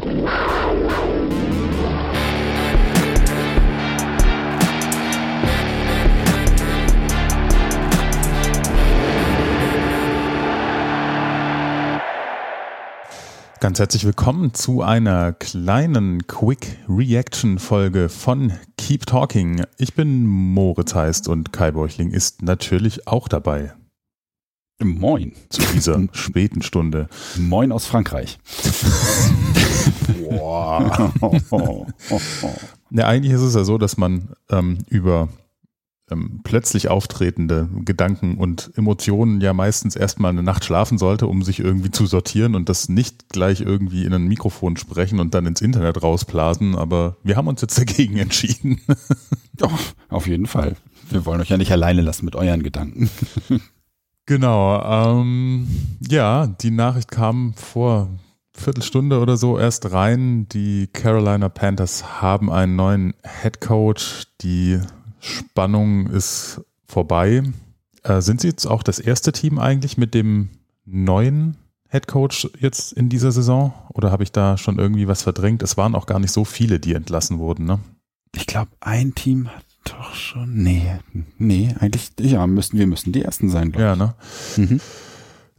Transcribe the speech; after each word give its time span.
Ganz 0.00 0.18
herzlich 13.78 14.06
willkommen 14.06 14.54
zu 14.54 14.80
einer 14.80 15.34
kleinen 15.34 16.26
Quick 16.26 16.78
Reaction 16.88 17.58
Folge 17.58 18.08
von 18.08 18.54
Keep 18.78 19.04
Talking. 19.04 19.64
Ich 19.76 19.92
bin 19.92 20.26
Moritz 20.26 20.94
Heist 20.94 21.28
und 21.28 21.52
Kai 21.52 21.72
Beuchling 21.72 22.10
ist 22.10 22.40
natürlich 22.40 23.06
auch 23.06 23.28
dabei. 23.28 23.74
Moin. 24.82 25.32
Zu 25.50 25.60
dieser 25.74 26.00
späten 26.12 26.62
Stunde. 26.62 27.08
Moin 27.36 27.70
aus 27.70 27.84
Frankreich. 27.84 28.38
Boah. 30.28 31.12
ja, 32.90 33.06
eigentlich 33.06 33.32
ist 33.32 33.42
es 33.42 33.54
ja 33.54 33.64
so, 33.64 33.78
dass 33.78 33.96
man 33.96 34.30
ähm, 34.50 34.78
über 34.88 35.28
ähm, 36.10 36.40
plötzlich 36.42 36.88
auftretende 36.88 37.68
Gedanken 37.84 38.36
und 38.36 38.70
Emotionen 38.76 39.40
ja 39.40 39.52
meistens 39.52 39.96
erstmal 39.96 40.30
eine 40.30 40.42
Nacht 40.42 40.64
schlafen 40.64 40.98
sollte, 40.98 41.26
um 41.26 41.42
sich 41.42 41.60
irgendwie 41.60 41.90
zu 41.90 42.06
sortieren 42.06 42.54
und 42.54 42.68
das 42.68 42.88
nicht 42.88 43.28
gleich 43.28 43.60
irgendwie 43.60 44.04
in 44.04 44.12
ein 44.12 44.26
Mikrofon 44.26 44.76
sprechen 44.76 45.20
und 45.20 45.34
dann 45.34 45.46
ins 45.46 45.60
Internet 45.60 46.02
rausblasen. 46.02 46.74
Aber 46.74 47.16
wir 47.22 47.36
haben 47.36 47.48
uns 47.48 47.60
jetzt 47.60 47.78
dagegen 47.78 48.16
entschieden. 48.16 48.80
Doch, 49.56 49.78
auf 50.08 50.26
jeden 50.26 50.46
Fall. 50.46 50.76
Wir 51.10 51.24
wollen 51.26 51.40
euch 51.40 51.50
ja 51.50 51.56
nicht 51.56 51.72
alleine 51.72 52.02
lassen 52.02 52.24
mit 52.24 52.36
euren 52.36 52.62
Gedanken. 52.62 53.10
genau. 54.26 55.20
Ähm, 55.20 55.68
ja, 56.08 56.46
die 56.46 56.70
Nachricht 56.70 57.10
kam 57.10 57.54
vor 57.54 58.08
Viertelstunde 58.60 59.18
oder 59.20 59.36
so 59.36 59.58
erst 59.58 59.90
rein. 59.92 60.46
Die 60.48 60.86
Carolina 60.86 61.48
Panthers 61.48 62.20
haben 62.20 62.50
einen 62.50 62.76
neuen 62.76 63.14
Head 63.42 63.60
Coach. 63.60 64.24
Die 64.42 64.78
Spannung 65.18 66.06
ist 66.06 66.60
vorbei. 66.86 67.42
Äh, 68.02 68.20
sind 68.20 68.40
Sie 68.40 68.48
jetzt 68.48 68.66
auch 68.66 68.82
das 68.82 68.98
erste 68.98 69.32
Team 69.32 69.58
eigentlich 69.58 69.98
mit 69.98 70.14
dem 70.14 70.50
neuen 70.84 71.56
Head 71.88 72.06
Coach 72.06 72.48
jetzt 72.58 72.92
in 72.92 73.08
dieser 73.08 73.32
Saison? 73.32 73.72
Oder 73.88 74.12
habe 74.12 74.22
ich 74.22 74.32
da 74.32 74.56
schon 74.56 74.78
irgendwie 74.78 75.08
was 75.08 75.22
verdrängt? 75.22 75.62
Es 75.62 75.76
waren 75.76 75.94
auch 75.94 76.06
gar 76.06 76.20
nicht 76.20 76.32
so 76.32 76.44
viele, 76.44 76.78
die 76.78 76.94
entlassen 76.94 77.38
wurden, 77.38 77.64
ne? 77.64 77.80
Ich 78.36 78.46
glaube, 78.46 78.70
ein 78.80 79.14
Team 79.14 79.48
hat 79.48 79.64
doch 79.84 80.14
schon. 80.14 80.62
Nee, 80.62 81.00
nee, 81.38 81.74
eigentlich, 81.80 82.12
ja, 82.20 82.46
müssen, 82.46 82.78
wir 82.78 82.86
müssen 82.86 83.12
die 83.12 83.22
ersten 83.22 83.48
sein, 83.48 83.72
glaube 83.72 83.82
ich. 83.82 83.88
Ja, 83.88 83.96
ne? 83.96 84.14
Mhm. 84.56 84.80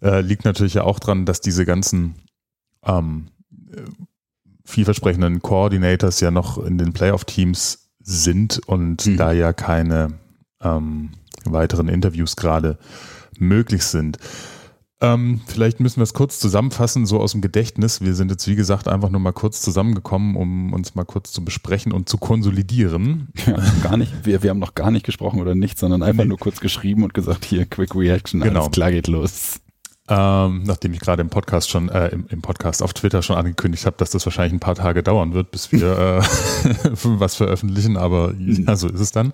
Äh, 0.02 0.22
liegt 0.22 0.46
natürlich 0.46 0.76
ja 0.76 0.84
auch 0.84 1.00
dran, 1.00 1.26
dass 1.26 1.42
diese 1.42 1.66
ganzen 1.66 2.16
ähm, 2.86 3.28
vielversprechenden 4.64 5.42
Coordinators 5.42 6.20
ja 6.20 6.32
noch 6.32 6.58
in 6.58 6.78
den 6.78 6.94
Playoff-Teams 6.94 7.90
sind 8.00 8.60
und 8.68 9.06
mhm. 9.06 9.18
da 9.18 9.32
ja 9.32 9.54
keine 9.54 10.14
ähm, 10.62 11.10
weiteren 11.46 11.88
Interviews 11.88 12.36
gerade 12.36 12.78
möglich 13.38 13.84
sind. 13.84 14.18
Ähm, 15.04 15.42
vielleicht 15.48 15.80
müssen 15.80 15.98
wir 15.98 16.04
es 16.04 16.14
kurz 16.14 16.38
zusammenfassen, 16.40 17.08
so 17.08 17.20
aus 17.20 17.32
dem 17.32 17.42
Gedächtnis. 17.42 18.02
Wir 18.02 18.14
sind 18.14 18.30
jetzt, 18.30 18.48
wie 18.48 18.56
gesagt, 18.56 18.88
einfach 18.88 19.10
nur 19.10 19.20
mal 19.20 19.32
kurz 19.32 19.60
zusammengekommen, 19.62 20.36
um 20.36 20.74
uns 20.74 20.94
mal 20.94 21.06
kurz 21.06 21.32
zu 21.32 21.44
besprechen 21.44 21.92
und 21.92 22.08
zu 22.08 22.18
konsolidieren. 22.18 23.30
Ja, 23.48 23.58
gar 23.82 23.98
nicht. 23.98 24.14
Wir, 24.24 24.44
wir 24.44 24.52
haben 24.52 24.60
noch 24.60 24.76
gar 24.76 24.92
nicht 24.92 25.04
gesprochen 25.04 25.42
oder 25.42 25.56
nichts, 25.56 25.80
sondern 25.80 26.04
einfach 26.04 26.24
nee. 26.24 26.30
nur 26.30 26.38
kurz 26.38 26.60
geschrieben 26.60 27.04
und 27.04 27.16
gesagt, 27.16 27.44
hier, 27.44 27.66
Quick 27.66 27.96
Reaction, 27.96 28.40
genau. 28.40 28.62
alles 28.62 28.72
klar 28.72 28.92
geht 28.92 29.08
los. 29.08 29.61
Ähm, 30.14 30.64
nachdem 30.64 30.92
ich 30.92 31.00
gerade 31.00 31.22
im 31.22 31.30
Podcast 31.30 31.70
schon, 31.70 31.88
äh, 31.88 32.10
im, 32.10 32.26
im, 32.28 32.42
Podcast 32.42 32.84
auf 32.84 32.94
Twitter 32.94 33.22
schon 33.22 33.38
angekündigt 33.38 33.86
habe, 33.86 33.96
dass 33.96 34.10
das 34.10 34.26
wahrscheinlich 34.26 34.52
ein 34.52 34.60
paar 34.60 34.76
Tage 34.76 35.04
dauern 35.04 35.34
wird, 35.34 35.52
bis 35.52 35.72
wir 35.72 35.98
äh, 35.98 36.22
was 37.04 37.36
veröffentlichen, 37.36 37.96
aber 37.96 38.34
ja, 38.38 38.76
so 38.76 38.90
ist 38.90 39.00
es 39.00 39.14
dann. 39.14 39.32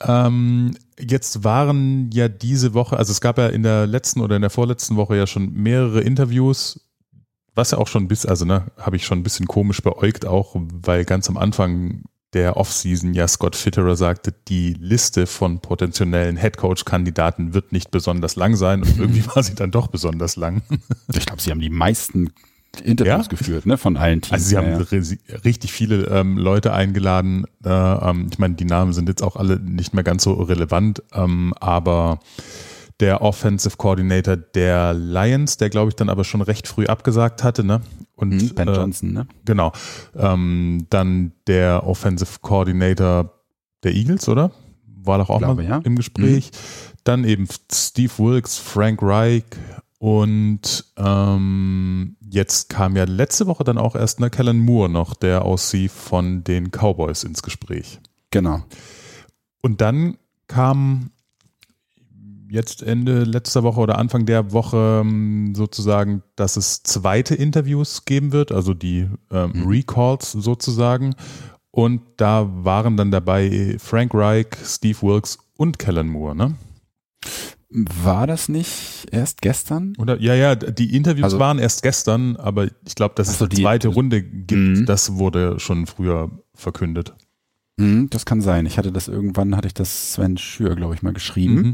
Ähm, 0.00 0.76
jetzt 0.96 1.42
waren 1.42 2.08
ja 2.12 2.28
diese 2.28 2.72
Woche, 2.72 2.96
also 2.96 3.10
es 3.10 3.20
gab 3.20 3.36
ja 3.36 3.48
in 3.48 3.64
der 3.64 3.88
letzten 3.88 4.20
oder 4.20 4.36
in 4.36 4.42
der 4.42 4.50
vorletzten 4.50 4.94
Woche 4.94 5.16
ja 5.16 5.26
schon 5.26 5.52
mehrere 5.52 6.02
Interviews, 6.02 6.88
was 7.56 7.72
ja 7.72 7.78
auch 7.78 7.88
schon 7.88 8.06
bis, 8.06 8.26
also 8.26 8.44
ne, 8.44 8.66
habe 8.78 8.94
ich 8.94 9.06
schon 9.06 9.18
ein 9.18 9.24
bisschen 9.24 9.48
komisch 9.48 9.82
beäugt, 9.82 10.24
auch 10.24 10.54
weil 10.54 11.04
ganz 11.04 11.28
am 11.28 11.36
Anfang 11.36 12.04
der 12.34 12.56
Offseason 12.56 13.14
ja 13.14 13.26
Scott 13.26 13.56
Fitterer 13.56 13.96
sagte, 13.96 14.34
die 14.48 14.74
Liste 14.74 15.26
von 15.26 15.60
potenziellen 15.60 16.36
Headcoach-Kandidaten 16.36 17.54
wird 17.54 17.72
nicht 17.72 17.90
besonders 17.90 18.36
lang 18.36 18.56
sein 18.56 18.82
und 18.82 18.98
irgendwie 18.98 19.24
war 19.34 19.42
sie 19.42 19.54
dann 19.54 19.70
doch 19.70 19.86
besonders 19.86 20.36
lang. 20.36 20.62
Ich 21.14 21.24
glaube, 21.24 21.40
sie 21.40 21.50
haben 21.50 21.60
die 21.60 21.70
meisten 21.70 22.30
Interviews 22.84 23.26
ja? 23.26 23.30
geführt, 23.30 23.66
ne, 23.66 23.78
von 23.78 23.96
allen 23.96 24.20
Teams. 24.20 24.32
Also 24.32 24.46
sie 24.46 24.56
haben 24.56 24.70
ja. 24.70 25.38
richtig 25.44 25.72
viele 25.72 26.04
ähm, 26.06 26.36
Leute 26.36 26.72
eingeladen. 26.72 27.46
Äh, 27.64 27.70
ähm, 27.70 28.28
ich 28.30 28.38
meine, 28.38 28.54
die 28.54 28.66
Namen 28.66 28.92
sind 28.92 29.08
jetzt 29.08 29.22
auch 29.22 29.36
alle 29.36 29.58
nicht 29.58 29.94
mehr 29.94 30.04
ganz 30.04 30.22
so 30.22 30.34
relevant, 30.34 31.02
ähm, 31.12 31.54
aber 31.58 32.20
der 33.00 33.22
Offensive 33.22 33.76
Coordinator 33.76 34.36
der 34.36 34.92
Lions, 34.92 35.56
der 35.56 35.70
glaube 35.70 35.90
ich 35.90 35.96
dann 35.96 36.08
aber 36.08 36.24
schon 36.24 36.42
recht 36.42 36.66
früh 36.66 36.86
abgesagt 36.86 37.44
hatte, 37.44 37.64
ne? 37.64 37.80
Und 38.16 38.30
mhm, 38.30 38.54
Ben 38.54 38.68
äh, 38.68 38.74
Johnson, 38.74 39.12
ne? 39.12 39.28
Genau. 39.44 39.72
Ähm, 40.16 40.86
dann 40.90 41.32
der 41.46 41.86
Offensive 41.86 42.38
Coordinator 42.40 43.32
der 43.84 43.94
Eagles, 43.94 44.28
oder? 44.28 44.50
War 44.84 45.18
doch 45.18 45.30
auch 45.30 45.38
glaube, 45.38 45.62
mal 45.62 45.68
ja. 45.68 45.80
im 45.84 45.96
Gespräch. 45.96 46.50
Mhm. 46.52 46.98
Dann 47.04 47.24
eben 47.24 47.48
Steve 47.72 48.12
Wilkes, 48.18 48.58
Frank 48.58 49.00
Reich 49.00 49.44
und 49.98 50.84
ähm, 50.96 52.16
jetzt 52.20 52.68
kam 52.68 52.96
ja 52.96 53.04
letzte 53.04 53.46
Woche 53.46 53.64
dann 53.64 53.78
auch 53.78 53.96
erst 53.96 54.20
ne, 54.20 54.30
Kellen 54.30 54.60
Moore 54.60 54.88
noch, 54.88 55.14
der 55.14 55.44
aussieht 55.44 55.90
von 55.90 56.44
den 56.44 56.70
Cowboys 56.70 57.24
ins 57.24 57.42
Gespräch. 57.42 58.00
Genau. 58.30 58.62
Und 59.60 59.80
dann 59.80 60.16
kam 60.46 61.10
jetzt 62.50 62.82
Ende 62.82 63.24
letzter 63.24 63.62
Woche 63.62 63.80
oder 63.80 63.98
Anfang 63.98 64.26
der 64.26 64.52
Woche 64.52 65.02
ähm, 65.04 65.54
sozusagen, 65.54 66.22
dass 66.36 66.56
es 66.56 66.82
zweite 66.82 67.34
Interviews 67.34 68.04
geben 68.04 68.32
wird, 68.32 68.52
also 68.52 68.74
die 68.74 69.08
ähm, 69.30 69.52
mhm. 69.54 69.66
Recalls 69.66 70.32
sozusagen. 70.32 71.14
Und 71.70 72.00
da 72.16 72.48
waren 72.64 72.96
dann 72.96 73.10
dabei 73.10 73.76
Frank 73.78 74.12
Reich, 74.14 74.48
Steve 74.64 75.00
Wilkes 75.02 75.38
und 75.56 75.78
Kellen 75.78 76.08
Moore, 76.08 76.34
ne? 76.34 76.54
War 77.70 78.26
das 78.26 78.48
nicht 78.48 79.06
erst 79.10 79.42
gestern? 79.42 79.92
Oder 79.98 80.18
ja, 80.20 80.34
ja, 80.34 80.54
die 80.54 80.96
Interviews 80.96 81.24
also, 81.24 81.38
waren 81.38 81.58
erst 81.58 81.82
gestern, 81.82 82.36
aber 82.36 82.64
ich 82.86 82.94
glaube, 82.94 83.14
dass 83.14 83.28
es 83.28 83.42
eine 83.42 83.50
zweite 83.50 83.88
Runde 83.88 84.22
gibt, 84.22 84.78
mhm. 84.78 84.86
das 84.86 85.16
wurde 85.16 85.60
schon 85.60 85.86
früher 85.86 86.30
verkündet. 86.54 87.14
Mhm, 87.78 88.10
das 88.10 88.24
kann 88.24 88.40
sein. 88.40 88.66
Ich 88.66 88.76
hatte 88.76 88.90
das 88.90 89.06
irgendwann, 89.06 89.56
hatte 89.56 89.68
ich 89.68 89.74
das 89.74 90.14
Sven 90.14 90.36
Schür, 90.36 90.74
glaube 90.74 90.94
ich, 90.94 91.02
mal 91.02 91.12
geschrieben. 91.12 91.54
Mhm. 91.54 91.72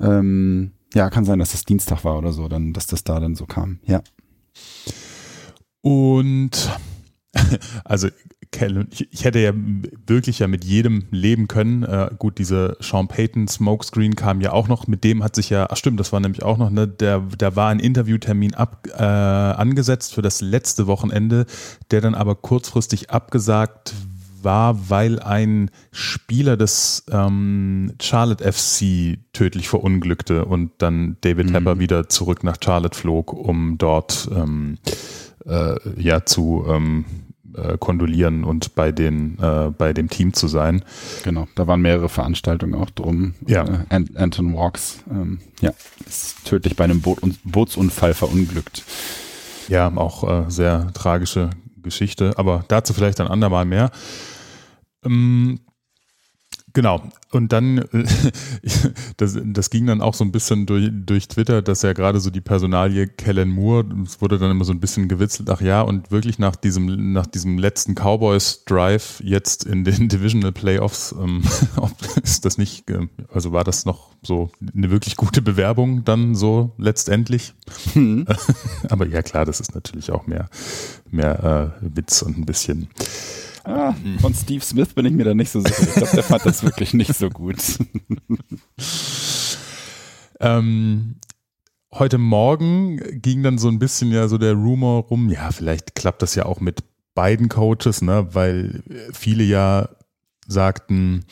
Ähm, 0.00 0.72
ja, 0.94 1.10
kann 1.10 1.24
sein, 1.24 1.38
dass 1.38 1.52
das 1.52 1.64
Dienstag 1.64 2.04
war 2.04 2.18
oder 2.18 2.32
so, 2.32 2.48
dann, 2.48 2.72
dass 2.72 2.86
das 2.86 3.04
da 3.04 3.20
dann 3.20 3.34
so 3.34 3.46
kam. 3.46 3.80
Ja. 3.84 4.02
Und 5.82 6.70
also 7.84 8.08
ich, 9.10 9.24
hätte 9.24 9.38
ja 9.38 9.52
wirklich 10.06 10.38
ja 10.38 10.46
mit 10.46 10.64
jedem 10.64 11.04
leben 11.10 11.48
können. 11.48 11.82
Äh, 11.82 12.10
gut, 12.18 12.38
diese 12.38 12.76
Sean 12.80 13.08
Payton 13.08 13.48
Smokescreen 13.48 14.16
kam 14.16 14.40
ja 14.40 14.52
auch 14.52 14.68
noch. 14.68 14.86
Mit 14.86 15.04
dem 15.04 15.22
hat 15.22 15.34
sich 15.34 15.50
ja, 15.50 15.66
ach 15.68 15.76
stimmt, 15.76 16.00
das 16.00 16.12
war 16.12 16.20
nämlich 16.20 16.42
auch 16.42 16.56
noch, 16.56 16.70
ne, 16.70 16.88
der, 16.88 17.22
da 17.36 17.56
war 17.56 17.68
ein 17.68 17.80
Interviewtermin 17.80 18.54
ab, 18.54 18.86
äh, 18.96 19.02
angesetzt 19.02 20.14
für 20.14 20.22
das 20.22 20.40
letzte 20.40 20.86
Wochenende, 20.86 21.46
der 21.90 22.00
dann 22.00 22.14
aber 22.14 22.34
kurzfristig 22.34 23.10
abgesagt 23.10 23.94
war, 24.46 24.88
weil 24.88 25.20
ein 25.20 25.70
Spieler 25.92 26.56
des 26.56 27.04
ähm, 27.10 27.92
Charlotte 28.00 28.50
FC 28.50 29.18
tödlich 29.34 29.68
verunglückte 29.68 30.46
und 30.46 30.70
dann 30.78 31.18
David 31.20 31.50
mhm. 31.50 31.78
wieder 31.78 32.08
zurück 32.08 32.44
nach 32.44 32.56
Charlotte 32.64 32.96
flog, 32.96 33.34
um 33.34 33.76
dort 33.76 34.30
ähm, 34.34 34.78
äh, 35.44 35.74
ja 36.00 36.24
zu 36.24 36.64
ähm, 36.66 37.04
äh, 37.56 37.76
kondolieren 37.78 38.44
und 38.44 38.74
bei 38.74 38.92
den 38.92 39.38
äh, 39.38 39.70
bei 39.76 39.92
dem 39.92 40.08
Team 40.08 40.32
zu 40.32 40.46
sein. 40.46 40.84
Genau, 41.24 41.48
da 41.54 41.66
waren 41.66 41.80
mehrere 41.80 42.08
Veranstaltungen 42.08 42.74
auch 42.74 42.90
drum. 42.90 43.34
Ja. 43.46 43.64
Äh, 43.88 44.04
Anton 44.14 44.54
Walks, 44.54 44.98
ähm, 45.10 45.40
ja, 45.60 45.72
ist 46.06 46.44
tödlich 46.44 46.76
bei 46.76 46.84
einem 46.84 47.00
Boot 47.00 47.20
Bootsunfall 47.44 48.14
verunglückt. 48.14 48.84
Ja, 49.68 49.92
auch 49.96 50.22
äh, 50.22 50.50
sehr 50.50 50.92
tragische 50.94 51.50
Geschichte, 51.82 52.34
aber 52.36 52.64
dazu 52.68 52.92
vielleicht 52.94 53.20
ein 53.20 53.28
andermal 53.28 53.64
mehr. 53.64 53.90
Ähm, 55.06 55.60
Genau. 56.76 57.02
Und 57.32 57.52
dann, 57.52 57.86
das, 59.16 59.38
das 59.42 59.70
ging 59.70 59.86
dann 59.86 60.02
auch 60.02 60.12
so 60.12 60.24
ein 60.24 60.30
bisschen 60.30 60.66
durch, 60.66 60.90
durch 60.92 61.26
Twitter, 61.26 61.62
dass 61.62 61.80
ja 61.80 61.94
gerade 61.94 62.20
so 62.20 62.28
die 62.28 62.42
Personalie 62.42 63.06
Kellen 63.06 63.48
Moore, 63.48 63.86
es 64.04 64.20
wurde 64.20 64.38
dann 64.38 64.50
immer 64.50 64.66
so 64.66 64.74
ein 64.74 64.80
bisschen 64.80 65.08
gewitzelt, 65.08 65.48
ach 65.48 65.62
ja, 65.62 65.80
und 65.80 66.10
wirklich 66.10 66.38
nach 66.38 66.54
diesem, 66.54 67.14
nach 67.14 67.26
diesem 67.26 67.56
letzten 67.56 67.94
Cowboys-Drive 67.94 69.22
jetzt 69.24 69.64
in 69.64 69.84
den 69.84 70.08
Divisional 70.10 70.52
Playoffs, 70.52 71.14
ähm, 71.18 71.42
ist 72.22 72.44
das 72.44 72.58
nicht, 72.58 72.84
also 73.32 73.52
war 73.52 73.64
das 73.64 73.86
noch 73.86 74.10
so 74.20 74.50
eine 74.76 74.90
wirklich 74.90 75.16
gute 75.16 75.40
Bewerbung 75.40 76.04
dann 76.04 76.34
so 76.34 76.74
letztendlich? 76.76 77.54
Mhm. 77.94 78.26
Aber 78.90 79.06
ja 79.06 79.22
klar, 79.22 79.46
das 79.46 79.60
ist 79.60 79.74
natürlich 79.74 80.10
auch 80.10 80.26
mehr, 80.26 80.50
mehr 81.10 81.72
äh, 81.80 81.96
Witz 81.96 82.20
und 82.20 82.36
ein 82.36 82.44
bisschen 82.44 82.88
Ah, 83.66 83.94
von 84.20 84.32
Steve 84.32 84.64
Smith 84.64 84.94
bin 84.94 85.06
ich 85.06 85.12
mir 85.12 85.24
da 85.24 85.34
nicht 85.34 85.50
so 85.50 85.60
sicher. 85.60 85.82
Ich 85.82 85.94
glaube, 85.94 86.14
der 86.14 86.22
fand 86.22 86.46
das 86.46 86.62
wirklich 86.62 86.94
nicht 86.94 87.12
so 87.14 87.28
gut. 87.28 87.56
ähm, 90.40 91.16
heute 91.92 92.18
Morgen 92.18 93.20
ging 93.20 93.42
dann 93.42 93.58
so 93.58 93.68
ein 93.68 93.80
bisschen 93.80 94.12
ja 94.12 94.28
so 94.28 94.38
der 94.38 94.54
Rumor 94.54 95.02
rum, 95.04 95.28
ja, 95.30 95.50
vielleicht 95.50 95.96
klappt 95.96 96.22
das 96.22 96.36
ja 96.36 96.46
auch 96.46 96.60
mit 96.60 96.84
beiden 97.14 97.48
Coaches, 97.48 98.02
ne, 98.02 98.28
weil 98.32 98.84
viele 99.12 99.42
ja 99.42 99.88
sagten, 100.46 101.24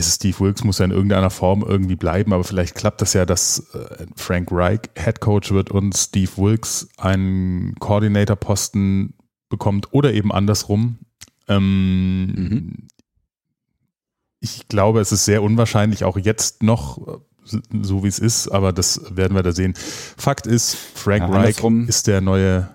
Steve 0.00 0.38
Wilkes 0.40 0.64
muss 0.64 0.78
ja 0.78 0.84
in 0.84 0.90
irgendeiner 0.90 1.30
Form 1.30 1.62
irgendwie 1.66 1.96
bleiben, 1.96 2.34
aber 2.34 2.44
vielleicht 2.44 2.74
klappt 2.74 3.00
das 3.00 3.14
ja, 3.14 3.24
dass 3.24 3.70
äh, 3.74 4.06
Frank 4.16 4.48
Reich 4.50 4.80
Head 4.94 5.20
Coach 5.20 5.52
wird 5.52 5.70
und 5.70 5.96
Steve 5.96 6.32
Wilkes 6.36 6.88
einen 6.98 7.74
Coordinator-Posten 7.76 9.14
bekommt 9.48 9.92
oder 9.92 10.12
eben 10.12 10.32
andersrum. 10.32 10.98
Ähm, 11.48 12.26
mhm. 12.26 12.88
Ich 14.40 14.68
glaube, 14.68 15.00
es 15.00 15.12
ist 15.12 15.24
sehr 15.24 15.42
unwahrscheinlich, 15.42 16.04
auch 16.04 16.18
jetzt 16.18 16.62
noch, 16.62 17.22
so 17.44 18.04
wie 18.04 18.08
es 18.08 18.18
ist, 18.18 18.48
aber 18.48 18.72
das 18.72 19.16
werden 19.16 19.34
wir 19.34 19.42
da 19.42 19.52
sehen. 19.52 19.74
Fakt 19.76 20.46
ist, 20.46 20.76
Frank 20.76 21.22
ja, 21.22 21.26
Reich 21.28 21.62
ist 21.86 22.06
der 22.06 22.20
neue 22.20 22.68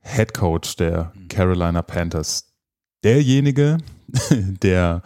Head 0.00 0.34
Coach 0.34 0.76
der 0.76 1.12
mhm. 1.14 1.28
Carolina 1.28 1.82
Panthers. 1.82 2.52
Derjenige, 3.04 3.78
der 4.30 5.02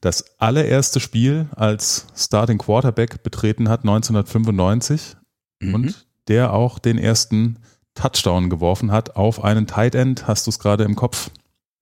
das 0.00 0.40
allererste 0.40 0.98
Spiel 0.98 1.48
als 1.54 2.06
Starting 2.16 2.58
Quarterback 2.58 3.22
betreten 3.22 3.68
hat 3.68 3.80
1995 3.80 5.16
mhm. 5.60 5.74
und 5.74 6.06
der 6.28 6.52
auch 6.52 6.78
den 6.78 6.96
ersten 6.96 7.58
Touchdown 7.94 8.48
geworfen 8.48 8.92
hat 8.92 9.16
auf 9.16 9.44
einen 9.44 9.66
Tight 9.66 9.94
End. 9.94 10.26
Hast 10.26 10.46
du 10.46 10.50
es 10.50 10.58
gerade 10.58 10.84
im 10.84 10.96
Kopf? 10.96 11.30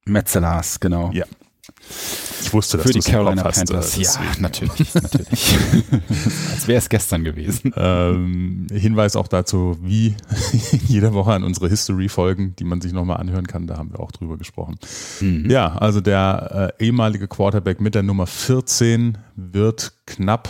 Metzelas, 0.09 0.81
genau. 0.81 1.11
Ja. 1.13 1.25
Ich 2.43 2.53
wusste, 2.53 2.77
dass 2.79 2.87
Für 2.87 2.93
die 2.93 3.01
Carolina 3.01 3.45
hast, 3.45 3.59
Panthers. 3.59 3.99
Äh, 3.99 4.03
ja, 4.03 4.11
natürlich, 4.39 4.95
natürlich. 4.95 5.57
Als 6.51 6.67
wäre 6.67 6.79
es 6.79 6.89
gestern 6.89 7.25
gewesen. 7.25 7.73
Ähm, 7.77 8.67
Hinweis 8.71 9.17
auch 9.17 9.29
dazu, 9.29 9.77
wie 9.83 10.15
jede 10.87 11.13
Woche 11.13 11.33
an 11.33 11.45
unsere 11.45 11.69
History-Folgen, 11.69 12.57
die 12.57 12.65
man 12.65 12.81
sich 12.81 12.93
nochmal 12.93 13.19
anhören 13.19 13.47
kann, 13.47 13.67
da 13.67 13.77
haben 13.77 13.91
wir 13.91 14.01
auch 14.01 14.13
drüber 14.13 14.39
gesprochen. 14.39 14.77
Mhm. 15.21 15.51
Ja, 15.51 15.75
also 15.75 16.01
der 16.01 16.73
äh, 16.79 16.85
ehemalige 16.85 17.29
Quarterback 17.29 17.81
mit 17.81 17.95
der 17.95 18.03
Nummer 18.03 18.27
14 18.27 19.19
wird 19.37 19.93
knapp 20.07 20.49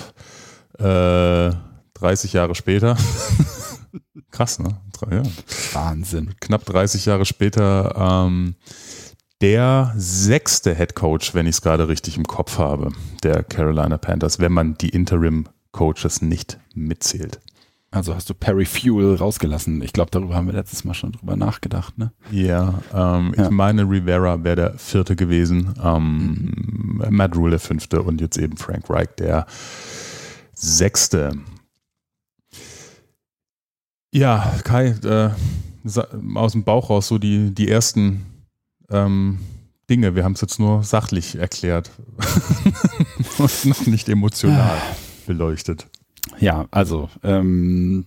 äh, 0.79 1.51
30 1.95 2.33
Jahre 2.33 2.55
später. 2.55 2.97
Krass, 4.31 4.59
ne? 4.59 4.81
Ja. 5.11 5.23
Wahnsinn. 5.73 6.35
Knapp 6.41 6.65
30 6.65 7.07
Jahre 7.07 7.25
später 7.25 8.27
ähm, 8.27 8.57
der 9.41 9.93
sechste 9.97 10.75
Head 10.75 10.95
Coach, 10.95 11.35
wenn 11.35 11.47
ich 11.47 11.57
es 11.57 11.63
gerade 11.63 11.89
richtig 11.89 12.17
im 12.17 12.27
Kopf 12.27 12.59
habe, 12.59 12.93
der 13.23 13.45
Carolina 13.45 13.99
Panthers, 13.99 14.41
wenn 14.41 14.53
man 14.53 14.77
die 14.79 14.89
Interim 14.89 15.47
Coaches 15.73 16.23
nicht 16.23 16.59
mitzählt. 16.75 17.41
Also 17.91 18.15
hast 18.15 18.29
du 18.29 18.35
Perry 18.35 18.67
Fuel 18.67 19.15
rausgelassen. 19.15 19.81
Ich 19.81 19.95
glaube, 19.95 20.11
darüber 20.11 20.35
haben 20.35 20.47
wir 20.47 20.53
letztes 20.53 20.85
Mal 20.85 20.93
schon 20.93 21.13
drüber 21.13 21.37
nachgedacht, 21.37 21.97
ne? 21.97 22.13
Ja, 22.31 22.83
ähm, 22.93 23.33
ja. 23.37 23.45
ich 23.45 23.51
meine, 23.51 23.89
Rivera 23.89 24.45
wäre 24.45 24.57
der 24.57 24.75
vierte 24.75 25.17
gewesen, 25.17 25.75
ähm, 25.83 26.53
mhm. 26.99 27.17
Matt 27.17 27.35
Rule 27.35 27.51
der 27.51 27.61
fünfte 27.61 28.03
und 28.03 28.21
jetzt 28.21 28.37
eben 28.37 28.59
Frank 28.59 28.91
Reich 28.91 29.09
der 29.19 29.47
sechste. 30.53 31.33
Ja, 34.13 34.53
Kai, 34.65 34.89
äh, 35.05 35.31
aus 36.35 36.53
dem 36.53 36.65
Bauch 36.65 36.91
raus 36.91 37.09
so 37.09 37.17
die, 37.17 37.55
die 37.55 37.71
ersten 37.71 38.27
ähm, 38.91 39.39
Dinge. 39.89 40.15
Wir 40.15 40.25
haben 40.25 40.33
es 40.33 40.41
jetzt 40.41 40.59
nur 40.59 40.83
sachlich 40.83 41.37
erklärt 41.37 41.91
und 43.39 43.65
noch 43.65 43.87
nicht 43.87 44.09
emotional 44.09 44.77
beleuchtet. 45.27 45.87
Ja, 46.39 46.67
also 46.71 47.09
ähm, 47.23 48.07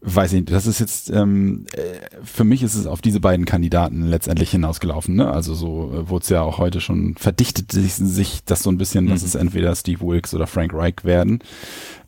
weiß 0.00 0.32
ich 0.32 0.40
nicht, 0.40 0.52
das 0.52 0.66
ist 0.66 0.80
jetzt, 0.80 1.10
ähm, 1.10 1.66
äh, 1.72 2.22
für 2.22 2.44
mich 2.44 2.62
ist 2.62 2.74
es 2.74 2.86
auf 2.86 3.00
diese 3.00 3.20
beiden 3.20 3.46
Kandidaten 3.46 4.02
letztendlich 4.02 4.50
hinausgelaufen. 4.50 5.14
Ne? 5.14 5.30
Also 5.30 5.54
so 5.54 5.92
äh, 5.92 6.08
wurde 6.08 6.24
es 6.24 6.28
ja 6.28 6.42
auch 6.42 6.58
heute 6.58 6.80
schon 6.80 7.16
verdichtet 7.16 7.72
sich, 7.72 7.94
sich 7.94 8.44
das 8.44 8.62
so 8.62 8.70
ein 8.70 8.78
bisschen, 8.78 9.04
mhm. 9.04 9.10
dass 9.10 9.22
es 9.22 9.34
entweder 9.34 9.74
Steve 9.74 10.00
Wilkes 10.00 10.34
oder 10.34 10.46
Frank 10.46 10.74
Reich 10.74 11.04
werden. 11.04 11.38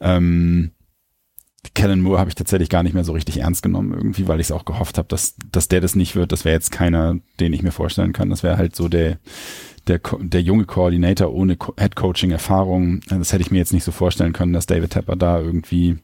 Ähm, 0.00 0.72
Kellen 1.74 2.02
Moore 2.02 2.18
habe 2.18 2.28
ich 2.28 2.34
tatsächlich 2.34 2.68
gar 2.68 2.82
nicht 2.82 2.94
mehr 2.94 3.04
so 3.04 3.12
richtig 3.12 3.38
ernst 3.38 3.62
genommen, 3.62 3.92
irgendwie, 3.92 4.28
weil 4.28 4.40
ich 4.40 4.46
es 4.46 4.52
auch 4.52 4.64
gehofft 4.64 4.98
habe, 4.98 5.08
dass, 5.08 5.34
dass 5.50 5.68
der 5.68 5.80
das 5.80 5.94
nicht 5.94 6.16
wird. 6.16 6.32
Das 6.32 6.44
wäre 6.44 6.54
jetzt 6.54 6.72
keiner, 6.72 7.16
den 7.40 7.52
ich 7.52 7.62
mir 7.62 7.72
vorstellen 7.72 8.12
kann. 8.12 8.30
Das 8.30 8.42
wäre 8.42 8.56
halt 8.56 8.76
so 8.76 8.88
der, 8.88 9.18
der, 9.86 10.00
der 10.20 10.42
junge 10.42 10.64
Koordinator 10.64 11.32
ohne 11.32 11.56
Head-Coaching-Erfahrung. 11.78 13.00
Das 13.08 13.32
hätte 13.32 13.42
ich 13.42 13.50
mir 13.50 13.58
jetzt 13.58 13.72
nicht 13.72 13.84
so 13.84 13.92
vorstellen 13.92 14.32
können, 14.32 14.52
dass 14.52 14.66
David 14.66 14.90
Tepper 14.90 15.16
da 15.16 15.40
irgendwie 15.40 15.98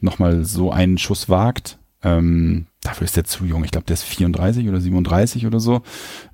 nochmal 0.00 0.44
so 0.44 0.70
einen 0.70 0.98
Schuss 0.98 1.28
wagt. 1.28 1.78
Ähm, 2.02 2.66
dafür 2.82 3.04
ist 3.04 3.16
der 3.16 3.24
zu 3.24 3.44
jung. 3.44 3.64
Ich 3.64 3.72
glaube, 3.72 3.86
der 3.86 3.94
ist 3.94 4.04
34 4.04 4.68
oder 4.68 4.80
37 4.80 5.46
oder 5.46 5.60
so. 5.60 5.82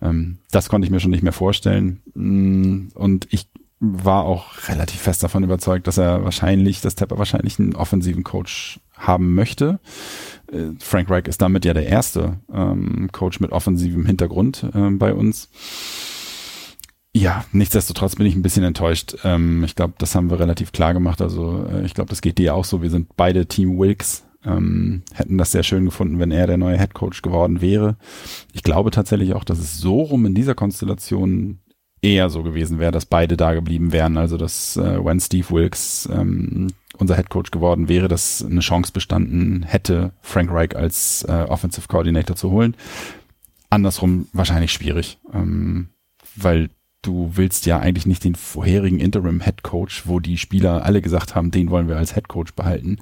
Ähm, 0.02 0.38
das 0.50 0.68
konnte 0.68 0.84
ich 0.84 0.90
mir 0.90 1.00
schon 1.00 1.10
nicht 1.10 1.22
mehr 1.22 1.32
vorstellen. 1.32 2.02
Mm, 2.14 2.88
und 2.94 3.26
ich 3.30 3.48
war 3.84 4.24
auch 4.24 4.68
relativ 4.68 5.00
fest 5.00 5.24
davon 5.24 5.42
überzeugt, 5.42 5.88
dass 5.88 5.98
er 5.98 6.22
wahrscheinlich, 6.22 6.80
dass 6.80 6.94
Tepper 6.94 7.18
wahrscheinlich 7.18 7.58
einen 7.58 7.74
offensiven 7.74 8.22
Coach 8.22 8.78
haben 8.96 9.34
möchte. 9.34 9.80
Äh, 10.52 10.70
Frank 10.78 11.10
Reich 11.10 11.26
ist 11.26 11.42
damit 11.42 11.64
ja 11.64 11.74
der 11.74 11.86
erste 11.86 12.38
ähm, 12.54 13.10
Coach 13.10 13.40
mit 13.40 13.50
offensivem 13.50 14.06
Hintergrund 14.06 14.64
äh, 14.72 14.90
bei 14.90 15.12
uns. 15.12 15.48
Ja, 17.12 17.44
nichtsdestotrotz 17.50 18.14
bin 18.14 18.26
ich 18.26 18.36
ein 18.36 18.42
bisschen 18.42 18.62
enttäuscht. 18.62 19.16
Ähm, 19.24 19.64
ich 19.64 19.74
glaube, 19.74 19.94
das 19.98 20.14
haben 20.14 20.30
wir 20.30 20.38
relativ 20.38 20.70
klar 20.70 20.94
gemacht. 20.94 21.20
Also 21.20 21.66
äh, 21.66 21.84
ich 21.84 21.94
glaube, 21.94 22.08
das 22.08 22.22
geht 22.22 22.38
dir 22.38 22.54
auch 22.54 22.64
so. 22.64 22.82
Wir 22.82 22.90
sind 22.90 23.16
beide 23.16 23.46
Team 23.46 23.78
Wilkes. 23.78 24.22
Ähm, 24.44 25.02
hätten 25.12 25.38
das 25.38 25.50
sehr 25.50 25.62
schön 25.64 25.84
gefunden, 25.84 26.20
wenn 26.20 26.30
er 26.30 26.46
der 26.46 26.56
neue 26.56 26.78
Head 26.78 26.94
Coach 26.94 27.22
geworden 27.22 27.60
wäre. 27.60 27.96
Ich 28.52 28.62
glaube 28.62 28.92
tatsächlich 28.92 29.34
auch, 29.34 29.44
dass 29.44 29.58
es 29.58 29.78
so 29.78 30.02
rum 30.02 30.24
in 30.26 30.34
dieser 30.34 30.54
Konstellation 30.54 31.58
eher 32.02 32.28
so 32.28 32.42
gewesen 32.42 32.80
wäre, 32.80 32.92
dass 32.92 33.06
beide 33.06 33.36
da 33.36 33.54
geblieben 33.54 33.92
wären. 33.92 34.18
Also 34.18 34.36
dass 34.36 34.76
äh, 34.76 35.02
wenn 35.04 35.20
Steve 35.20 35.48
Wilkes 35.50 36.08
ähm, 36.12 36.68
unser 36.98 37.16
Head 37.16 37.30
Coach 37.30 37.50
geworden 37.50 37.88
wäre, 37.88 38.08
dass 38.08 38.44
eine 38.44 38.60
Chance 38.60 38.92
bestanden 38.92 39.62
hätte, 39.62 40.12
Frank 40.20 40.50
Reich 40.50 40.76
als 40.76 41.24
äh, 41.28 41.46
Offensive 41.48 41.88
Coordinator 41.88 42.36
zu 42.36 42.50
holen. 42.50 42.76
Andersrum 43.70 44.26
wahrscheinlich 44.32 44.72
schwierig, 44.72 45.18
ähm, 45.32 45.88
weil 46.36 46.68
du 47.00 47.30
willst 47.34 47.66
ja 47.66 47.78
eigentlich 47.78 48.06
nicht 48.06 48.24
den 48.24 48.34
vorherigen 48.34 49.00
Interim 49.00 49.40
Head 49.40 49.62
Coach, 49.62 50.06
wo 50.06 50.20
die 50.20 50.38
Spieler 50.38 50.84
alle 50.84 51.00
gesagt 51.00 51.34
haben, 51.34 51.50
den 51.50 51.70
wollen 51.70 51.88
wir 51.88 51.96
als 51.96 52.14
Head 52.14 52.28
Coach 52.28 52.52
behalten, 52.54 52.98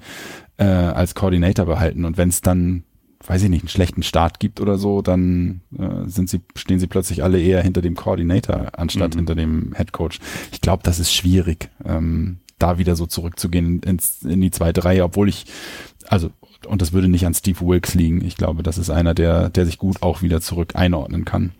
äh, 0.57 0.63
als 0.63 1.13
Coordinator 1.13 1.65
behalten. 1.65 2.05
Und 2.05 2.17
wenn 2.17 2.29
es 2.29 2.41
dann 2.41 2.83
weiß 3.25 3.43
ich 3.43 3.49
nicht, 3.49 3.63
einen 3.63 3.69
schlechten 3.69 4.03
Start 4.03 4.39
gibt 4.39 4.59
oder 4.59 4.77
so, 4.77 5.01
dann 5.01 5.61
äh, 5.77 6.07
sind 6.07 6.29
sie, 6.29 6.41
stehen 6.55 6.79
sie 6.79 6.87
plötzlich 6.87 7.23
alle 7.23 7.39
eher 7.39 7.61
hinter 7.61 7.81
dem 7.81 7.95
Coordinator 7.95 8.71
anstatt 8.77 9.13
mhm. 9.13 9.19
hinter 9.19 9.35
dem 9.35 9.73
Head 9.75 9.91
Coach. 9.91 10.19
Ich 10.51 10.61
glaube, 10.61 10.83
das 10.83 10.99
ist 10.99 11.13
schwierig, 11.13 11.69
ähm, 11.85 12.39
da 12.59 12.77
wieder 12.77 12.95
so 12.95 13.05
zurückzugehen 13.05 13.81
ins, 13.81 14.23
in 14.23 14.41
die 14.41 14.51
zweite 14.51 14.85
Reihe, 14.85 15.03
obwohl 15.03 15.29
ich, 15.29 15.45
also, 16.07 16.31
und 16.67 16.81
das 16.81 16.93
würde 16.93 17.07
nicht 17.07 17.25
an 17.25 17.33
Steve 17.33 17.59
Wilkes 17.61 17.95
liegen. 17.95 18.23
Ich 18.23 18.37
glaube, 18.37 18.63
das 18.63 18.77
ist 18.77 18.89
einer, 18.89 19.13
der, 19.13 19.49
der 19.49 19.65
sich 19.65 19.77
gut 19.77 20.01
auch 20.01 20.21
wieder 20.21 20.41
zurück 20.41 20.75
einordnen 20.75 21.25
kann 21.25 21.51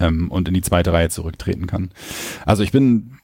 ähm, 0.00 0.30
und 0.30 0.48
in 0.48 0.54
die 0.54 0.62
zweite 0.62 0.92
Reihe 0.92 1.08
zurücktreten 1.08 1.66
kann. 1.66 1.90
Also 2.44 2.62
ich 2.62 2.72
bin 2.72 3.18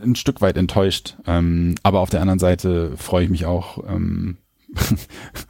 ein 0.00 0.16
Stück 0.16 0.40
weit 0.40 0.56
enttäuscht, 0.56 1.16
ähm, 1.26 1.74
aber 1.82 2.00
auf 2.00 2.10
der 2.10 2.20
anderen 2.20 2.38
Seite 2.38 2.96
freue 2.96 3.24
ich 3.24 3.30
mich 3.30 3.46
auch, 3.46 3.82
ähm, 3.88 4.36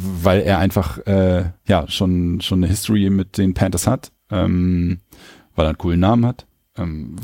weil 0.00 0.40
er 0.40 0.58
einfach 0.58 0.98
äh, 1.06 1.50
ja 1.66 1.88
schon 1.88 2.40
schon 2.40 2.60
eine 2.60 2.68
History 2.68 3.10
mit 3.10 3.38
den 3.38 3.54
Panthers 3.54 3.86
hat, 3.86 4.12
ähm, 4.30 5.00
weil 5.54 5.66
er 5.66 5.70
einen 5.70 5.78
coolen 5.78 6.00
Namen 6.00 6.26
hat. 6.26 6.46
Ähm, 6.76 7.16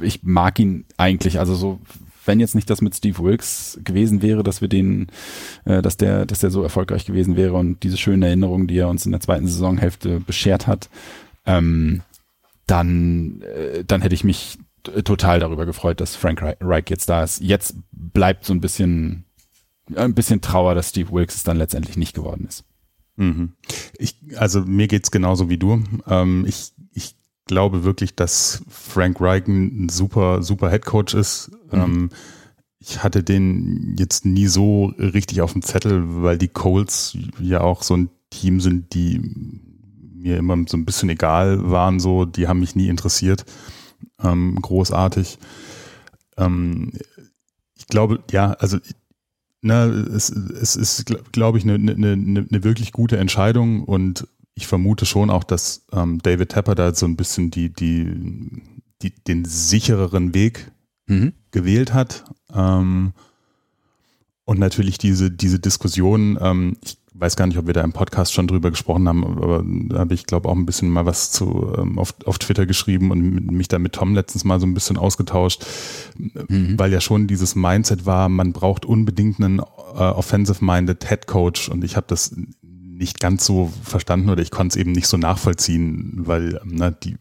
ich 0.00 0.22
mag 0.22 0.58
ihn 0.58 0.84
eigentlich, 0.96 1.38
also 1.38 1.54
so 1.54 1.80
wenn 2.24 2.40
jetzt 2.40 2.54
nicht 2.54 2.70
das 2.70 2.82
mit 2.82 2.94
Steve 2.94 3.18
Wilkes 3.18 3.80
gewesen 3.82 4.22
wäre, 4.22 4.42
dass 4.42 4.60
wir 4.60 4.68
den, 4.68 5.08
äh, 5.64 5.82
dass 5.82 5.96
der, 5.96 6.26
dass 6.26 6.40
der 6.40 6.50
so 6.50 6.62
erfolgreich 6.62 7.04
gewesen 7.04 7.36
wäre 7.36 7.54
und 7.54 7.82
diese 7.82 7.96
schönen 7.96 8.22
Erinnerungen, 8.22 8.66
die 8.66 8.78
er 8.78 8.88
uns 8.88 9.06
in 9.06 9.12
der 9.12 9.20
zweiten 9.20 9.46
Saisonhälfte 9.46 10.20
beschert 10.20 10.66
hat, 10.66 10.90
ähm, 11.46 12.02
dann, 12.66 13.42
äh, 13.42 13.84
dann 13.84 14.02
hätte 14.02 14.14
ich 14.14 14.24
mich 14.24 14.58
total 14.82 15.40
darüber 15.40 15.66
gefreut, 15.66 16.00
dass 16.00 16.16
Frank 16.16 16.40
Reich 16.42 16.84
jetzt 16.88 17.08
da 17.08 17.22
ist. 17.22 17.40
Jetzt 17.40 17.74
bleibt 17.92 18.44
so 18.44 18.54
ein 18.54 18.60
bisschen, 18.60 19.24
ein 19.96 20.14
bisschen 20.14 20.40
Trauer, 20.40 20.74
dass 20.74 20.90
Steve 20.90 21.10
Wilkes 21.12 21.36
es 21.36 21.44
dann 21.44 21.56
letztendlich 21.56 21.96
nicht 21.96 22.14
geworden 22.14 22.46
ist. 22.48 22.64
Mhm. 23.16 23.52
Ich, 23.98 24.16
also 24.36 24.62
mir 24.62 24.88
geht's 24.88 25.10
genauso 25.10 25.50
wie 25.50 25.58
du. 25.58 25.82
Ähm, 26.06 26.44
ich, 26.46 26.72
ich 26.92 27.16
glaube 27.46 27.84
wirklich, 27.84 28.14
dass 28.14 28.62
Frank 28.68 29.20
Reich 29.20 29.46
ein 29.46 29.88
super, 29.88 30.42
super 30.42 30.70
Head 30.70 30.84
Coach 30.84 31.14
ist. 31.14 31.50
Mhm. 31.70 31.80
Ähm, 31.80 32.10
ich 32.78 33.02
hatte 33.02 33.22
den 33.22 33.94
jetzt 33.98 34.24
nie 34.24 34.46
so 34.46 34.86
richtig 34.98 35.42
auf 35.42 35.52
dem 35.52 35.62
Zettel, 35.62 36.22
weil 36.22 36.38
die 36.38 36.48
Colts 36.48 37.16
ja 37.38 37.60
auch 37.60 37.82
so 37.82 37.94
ein 37.94 38.08
Team 38.30 38.60
sind, 38.60 38.94
die 38.94 39.20
mir 40.14 40.38
immer 40.38 40.56
so 40.66 40.76
ein 40.76 40.84
bisschen 40.84 41.10
egal 41.10 41.70
waren, 41.70 42.00
so, 42.00 42.24
die 42.24 42.48
haben 42.48 42.60
mich 42.60 42.76
nie 42.76 42.88
interessiert. 42.88 43.44
Ähm, 44.22 44.58
großartig. 44.60 45.38
Ähm, 46.36 46.92
ich 47.76 47.86
glaube, 47.86 48.22
ja, 48.30 48.52
also 48.52 48.78
na, 49.62 49.86
es, 49.86 50.30
es 50.30 50.76
ist, 50.76 51.04
glaube 51.32 51.58
ich, 51.58 51.64
eine, 51.64 51.74
eine, 51.74 51.92
eine, 51.92 52.46
eine 52.50 52.64
wirklich 52.64 52.92
gute 52.92 53.18
Entscheidung 53.18 53.84
und 53.84 54.26
ich 54.54 54.66
vermute 54.66 55.06
schon 55.06 55.30
auch, 55.30 55.44
dass 55.44 55.84
ähm, 55.92 56.20
David 56.22 56.50
Tepper 56.50 56.74
da 56.74 56.94
so 56.94 57.06
ein 57.06 57.16
bisschen 57.16 57.50
die, 57.50 57.72
die, 57.72 58.62
die, 59.02 59.14
den 59.26 59.44
sichereren 59.44 60.34
Weg 60.34 60.70
mhm. 61.06 61.32
gewählt 61.50 61.94
hat. 61.94 62.24
Ähm, 62.52 63.12
und 64.44 64.58
natürlich 64.58 64.98
diese, 64.98 65.30
diese 65.30 65.60
Diskussion, 65.60 66.38
ähm, 66.40 66.76
ich 66.82 66.98
weiß 67.20 67.36
gar 67.36 67.46
nicht, 67.46 67.58
ob 67.58 67.66
wir 67.66 67.74
da 67.74 67.82
im 67.82 67.92
Podcast 67.92 68.32
schon 68.32 68.46
drüber 68.46 68.70
gesprochen 68.70 69.06
haben, 69.06 69.24
aber 69.24 69.62
da 69.64 69.98
habe 70.00 70.14
ich, 70.14 70.26
glaube 70.26 70.48
auch 70.48 70.56
ein 70.56 70.66
bisschen 70.66 70.88
mal 70.88 71.06
was 71.06 71.30
zu 71.30 71.72
ähm, 71.76 71.98
auf, 71.98 72.14
auf 72.24 72.38
Twitter 72.38 72.66
geschrieben 72.66 73.10
und 73.10 73.46
mich 73.52 73.68
da 73.68 73.78
mit 73.78 73.92
Tom 73.92 74.14
letztens 74.14 74.44
mal 74.44 74.58
so 74.58 74.66
ein 74.66 74.74
bisschen 74.74 74.96
ausgetauscht, 74.96 75.66
mhm. 76.16 76.78
weil 76.78 76.92
ja 76.92 77.00
schon 77.00 77.26
dieses 77.26 77.54
Mindset 77.54 78.06
war, 78.06 78.28
man 78.28 78.52
braucht 78.52 78.84
unbedingt 78.84 79.38
einen 79.38 79.58
äh, 79.58 79.62
offensive-minded 79.62 81.06
Head 81.08 81.26
Coach 81.26 81.68
und 81.68 81.84
ich 81.84 81.96
habe 81.96 82.06
das 82.08 82.34
nicht 82.62 83.20
ganz 83.20 83.44
so 83.44 83.70
verstanden 83.82 84.30
oder 84.30 84.42
ich 84.42 84.50
konnte 84.50 84.74
es 84.74 84.76
eben 84.76 84.92
nicht 84.92 85.06
so 85.06 85.16
nachvollziehen, 85.16 86.22
weil 86.26 86.60
ne, 86.64 86.96
die, 87.02 87.16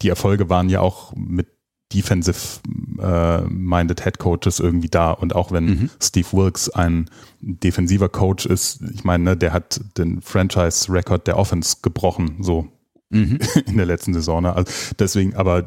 die 0.00 0.08
Erfolge 0.08 0.48
waren 0.48 0.68
ja 0.68 0.80
auch 0.80 1.14
mit 1.14 1.48
defensive-minded 1.94 4.00
äh, 4.00 4.02
Head 4.02 4.18
Coaches 4.18 4.58
irgendwie 4.60 4.88
da. 4.88 5.10
Und 5.12 5.34
auch 5.34 5.52
wenn 5.52 5.64
mhm. 5.64 5.90
Steve 6.00 6.28
Wilkes 6.32 6.70
ein 6.70 7.10
defensiver 7.40 8.08
Coach 8.08 8.46
ist, 8.46 8.80
ich 8.94 9.04
meine, 9.04 9.24
ne, 9.24 9.36
der 9.36 9.52
hat 9.52 9.80
den 9.98 10.22
Franchise-Record 10.22 11.26
der 11.26 11.36
Offense 11.38 11.76
gebrochen, 11.82 12.36
so 12.40 12.68
mhm. 13.10 13.38
in 13.66 13.76
der 13.76 13.86
letzten 13.86 14.14
Saison. 14.14 14.42
Ne? 14.42 14.54
Also 14.54 14.72
deswegen, 14.98 15.34
aber 15.34 15.66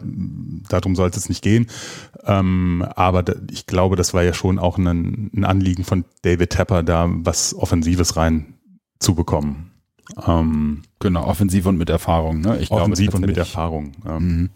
darum 0.70 0.96
soll 0.96 1.10
es 1.10 1.29
nicht 1.29 1.44
gehen. 1.44 1.67
Ähm, 2.24 2.86
aber 2.96 3.24
da, 3.24 3.34
ich 3.51 3.67
glaube, 3.67 3.96
das 3.96 4.13
war 4.13 4.24
ja 4.24 4.34
schon 4.34 4.60
auch 4.60 4.77
ein, 4.77 5.32
ein 5.34 5.46
Anliegen 5.46 5.84
von 5.84 6.05
David 6.24 6.51
Tepper, 6.51 6.84
da 6.84 7.08
was 7.10 7.53
Offensives 7.53 8.17
rein 8.17 8.55
zu 9.00 9.15
bekommen. 9.15 9.72
Ähm, 10.25 10.84
genau, 11.00 11.25
offensiv 11.25 11.65
und 11.65 11.77
mit 11.77 11.89
Erfahrung. 11.89 12.41
Ne? 12.41 12.58
Ich 12.60 12.72
offensiv 12.72 13.12
glaube, 13.12 13.24
und 13.24 13.29
mit 13.29 13.38
Erfahrung. 13.38 13.91
Ja. 14.05 14.20
Mhm. 14.20 14.50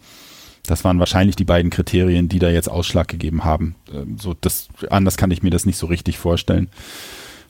Das 0.69 0.83
waren 0.83 0.99
wahrscheinlich 0.99 1.35
die 1.35 1.45
beiden 1.45 1.71
Kriterien, 1.71 2.29
die 2.29 2.39
da 2.39 2.49
jetzt 2.49 2.69
Ausschlag 2.69 3.07
gegeben 3.07 3.43
haben. 3.43 3.75
Ähm, 3.93 4.17
so, 4.19 4.35
das, 4.39 4.69
anders 4.89 5.17
kann 5.17 5.31
ich 5.31 5.41
mir 5.41 5.49
das 5.49 5.65
nicht 5.65 5.77
so 5.77 5.87
richtig 5.87 6.19
vorstellen. 6.19 6.69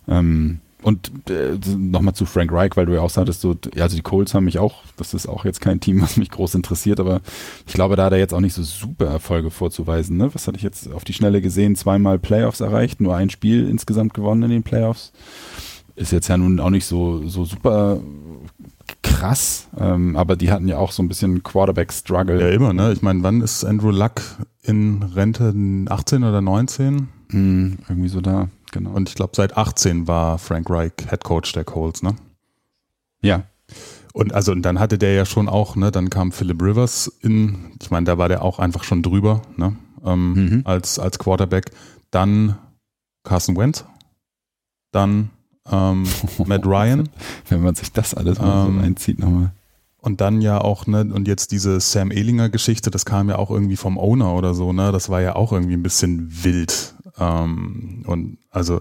Ähm, 0.08 0.62
und 0.82 1.12
äh, 1.30 1.58
nochmal 1.76 2.14
zu 2.14 2.26
Frank 2.26 2.54
Reich, 2.54 2.78
weil 2.78 2.86
du 2.86 2.94
ja 2.94 3.02
auch 3.02 3.10
sagtest, 3.10 3.42
so, 3.42 3.58
also 3.78 3.98
die 3.98 4.02
Colts 4.02 4.34
haben 4.34 4.46
mich 4.46 4.60
auch, 4.60 4.84
das 4.96 5.14
ist 5.14 5.28
auch 5.28 5.44
jetzt 5.44 5.60
kein 5.60 5.82
Team, 5.82 6.02
was 6.02 6.16
mich 6.16 6.30
groß 6.30 6.56
interessiert, 6.56 7.02
aber 7.02 7.20
ich 7.68 7.74
glaube, 7.74 7.98
da 7.98 8.06
hat 8.06 8.14
er 8.14 8.20
jetzt 8.20 8.34
auch 8.34 8.40
nicht 8.40 8.54
so 8.54 8.64
super 8.64 9.08
Erfolge 9.08 9.52
vorzuweisen. 9.52 10.16
Ne? 10.16 10.34
Was 10.34 10.48
hatte 10.48 10.56
ich 10.56 10.64
jetzt 10.64 10.90
auf 10.94 11.04
die 11.04 11.14
Schnelle 11.14 11.42
gesehen? 11.42 11.76
Zweimal 11.76 12.18
Playoffs 12.18 12.62
erreicht, 12.62 13.02
nur 13.02 13.18
ein 13.18 13.30
Spiel 13.30 13.68
insgesamt 13.68 14.14
gewonnen 14.14 14.44
in 14.44 14.52
den 14.52 14.64
Playoffs. 14.64 15.12
Ist 15.98 16.14
jetzt 16.14 16.30
ja 16.30 16.38
nun 16.38 16.62
auch 16.62 16.70
nicht 16.70 16.86
so, 16.86 17.28
so 17.28 17.44
super 17.44 18.00
krass, 19.02 19.68
ähm, 19.78 20.16
aber 20.16 20.36
die 20.36 20.52
hatten 20.52 20.68
ja 20.68 20.78
auch 20.78 20.92
so 20.92 21.04
ein 21.04 21.08
bisschen 21.08 21.44
Quarterback-Struggle. 21.44 22.42
Ja, 22.42 22.50
immer, 22.50 22.74
ne? 22.74 22.92
Ich 22.92 23.02
meine, 23.02 23.24
wann 23.24 23.42
ist 23.42 23.64
Andrew 23.64 23.92
Luck 23.92 24.22
in 24.64 25.04
Rente? 25.04 25.54
18 25.90 26.24
oder 26.24 26.42
19? 26.42 27.08
Hm, 27.32 27.78
irgendwie 27.88 28.10
so 28.10 28.22
da, 28.22 28.50
genau. 28.72 28.92
Und 28.92 29.10
ich 29.10 29.16
glaube, 29.16 29.34
seit 29.36 29.58
18 29.58 30.08
war 30.08 30.38
Frank 30.38 30.70
Reich 30.70 30.94
Head 31.10 31.24
Coach 31.24 31.52
der 31.54 31.64
Colts, 31.64 32.02
ne? 32.02 32.16
Ja. 33.22 33.44
Und 34.14 34.34
also, 34.34 34.52
und 34.52 34.64
dann 34.64 34.80
hatte 34.80 34.98
der 34.98 35.14
ja 35.14 35.26
schon 35.26 35.48
auch, 35.48 35.76
ne, 35.76 35.92
dann 35.92 36.10
kam 36.10 36.32
Philip 36.32 36.62
Rivers 36.62 37.12
in, 37.22 37.74
ich 37.82 37.92
meine, 37.92 38.06
da 38.06 38.18
war 38.18 38.28
der 38.28 38.44
auch 38.44 38.60
einfach 38.60 38.84
schon 38.84 39.04
drüber, 39.04 39.42
ne? 39.58 39.76
Ähm, 40.04 40.34
mhm. 40.34 40.62
als, 40.66 40.98
als 40.98 41.20
Quarterback. 41.20 41.72
Dann 42.10 42.58
Carson 43.24 43.58
Wentz. 43.58 43.86
Dann 44.92 45.30
ähm, 45.72 46.06
Matt 46.46 46.66
Ryan. 46.66 47.10
Wenn 47.50 47.62
man 47.62 47.76
sich 47.76 47.92
das 47.92 48.14
alles 48.14 48.40
mal 48.40 48.68
ähm, 48.68 48.80
so 48.80 48.86
einzieht 48.86 49.20
nochmal. 49.20 49.52
Und 50.02 50.22
dann 50.22 50.42
ja 50.42 50.62
auch, 50.62 50.88
ne, 50.88 51.02
und 51.14 51.28
jetzt 51.28 51.52
diese 51.52 51.80
Sam 51.82 52.12
Ehlinger 52.12 52.50
Geschichte, 52.50 52.90
das 52.90 53.04
kam 53.04 53.28
ja 53.28 53.38
auch 53.38 53.52
irgendwie 53.52 53.76
vom 53.76 53.98
Owner 53.98 54.34
oder 54.34 54.54
so, 54.54 54.72
ne? 54.72 54.94
Das 54.94 55.10
war 55.10 55.22
ja 55.22 55.36
auch 55.36 55.52
irgendwie 55.52 55.74
ein 55.74 55.84
bisschen 55.84 56.44
wild. 56.44 56.96
Ähm, 57.20 58.04
und 58.08 58.38
also 58.50 58.80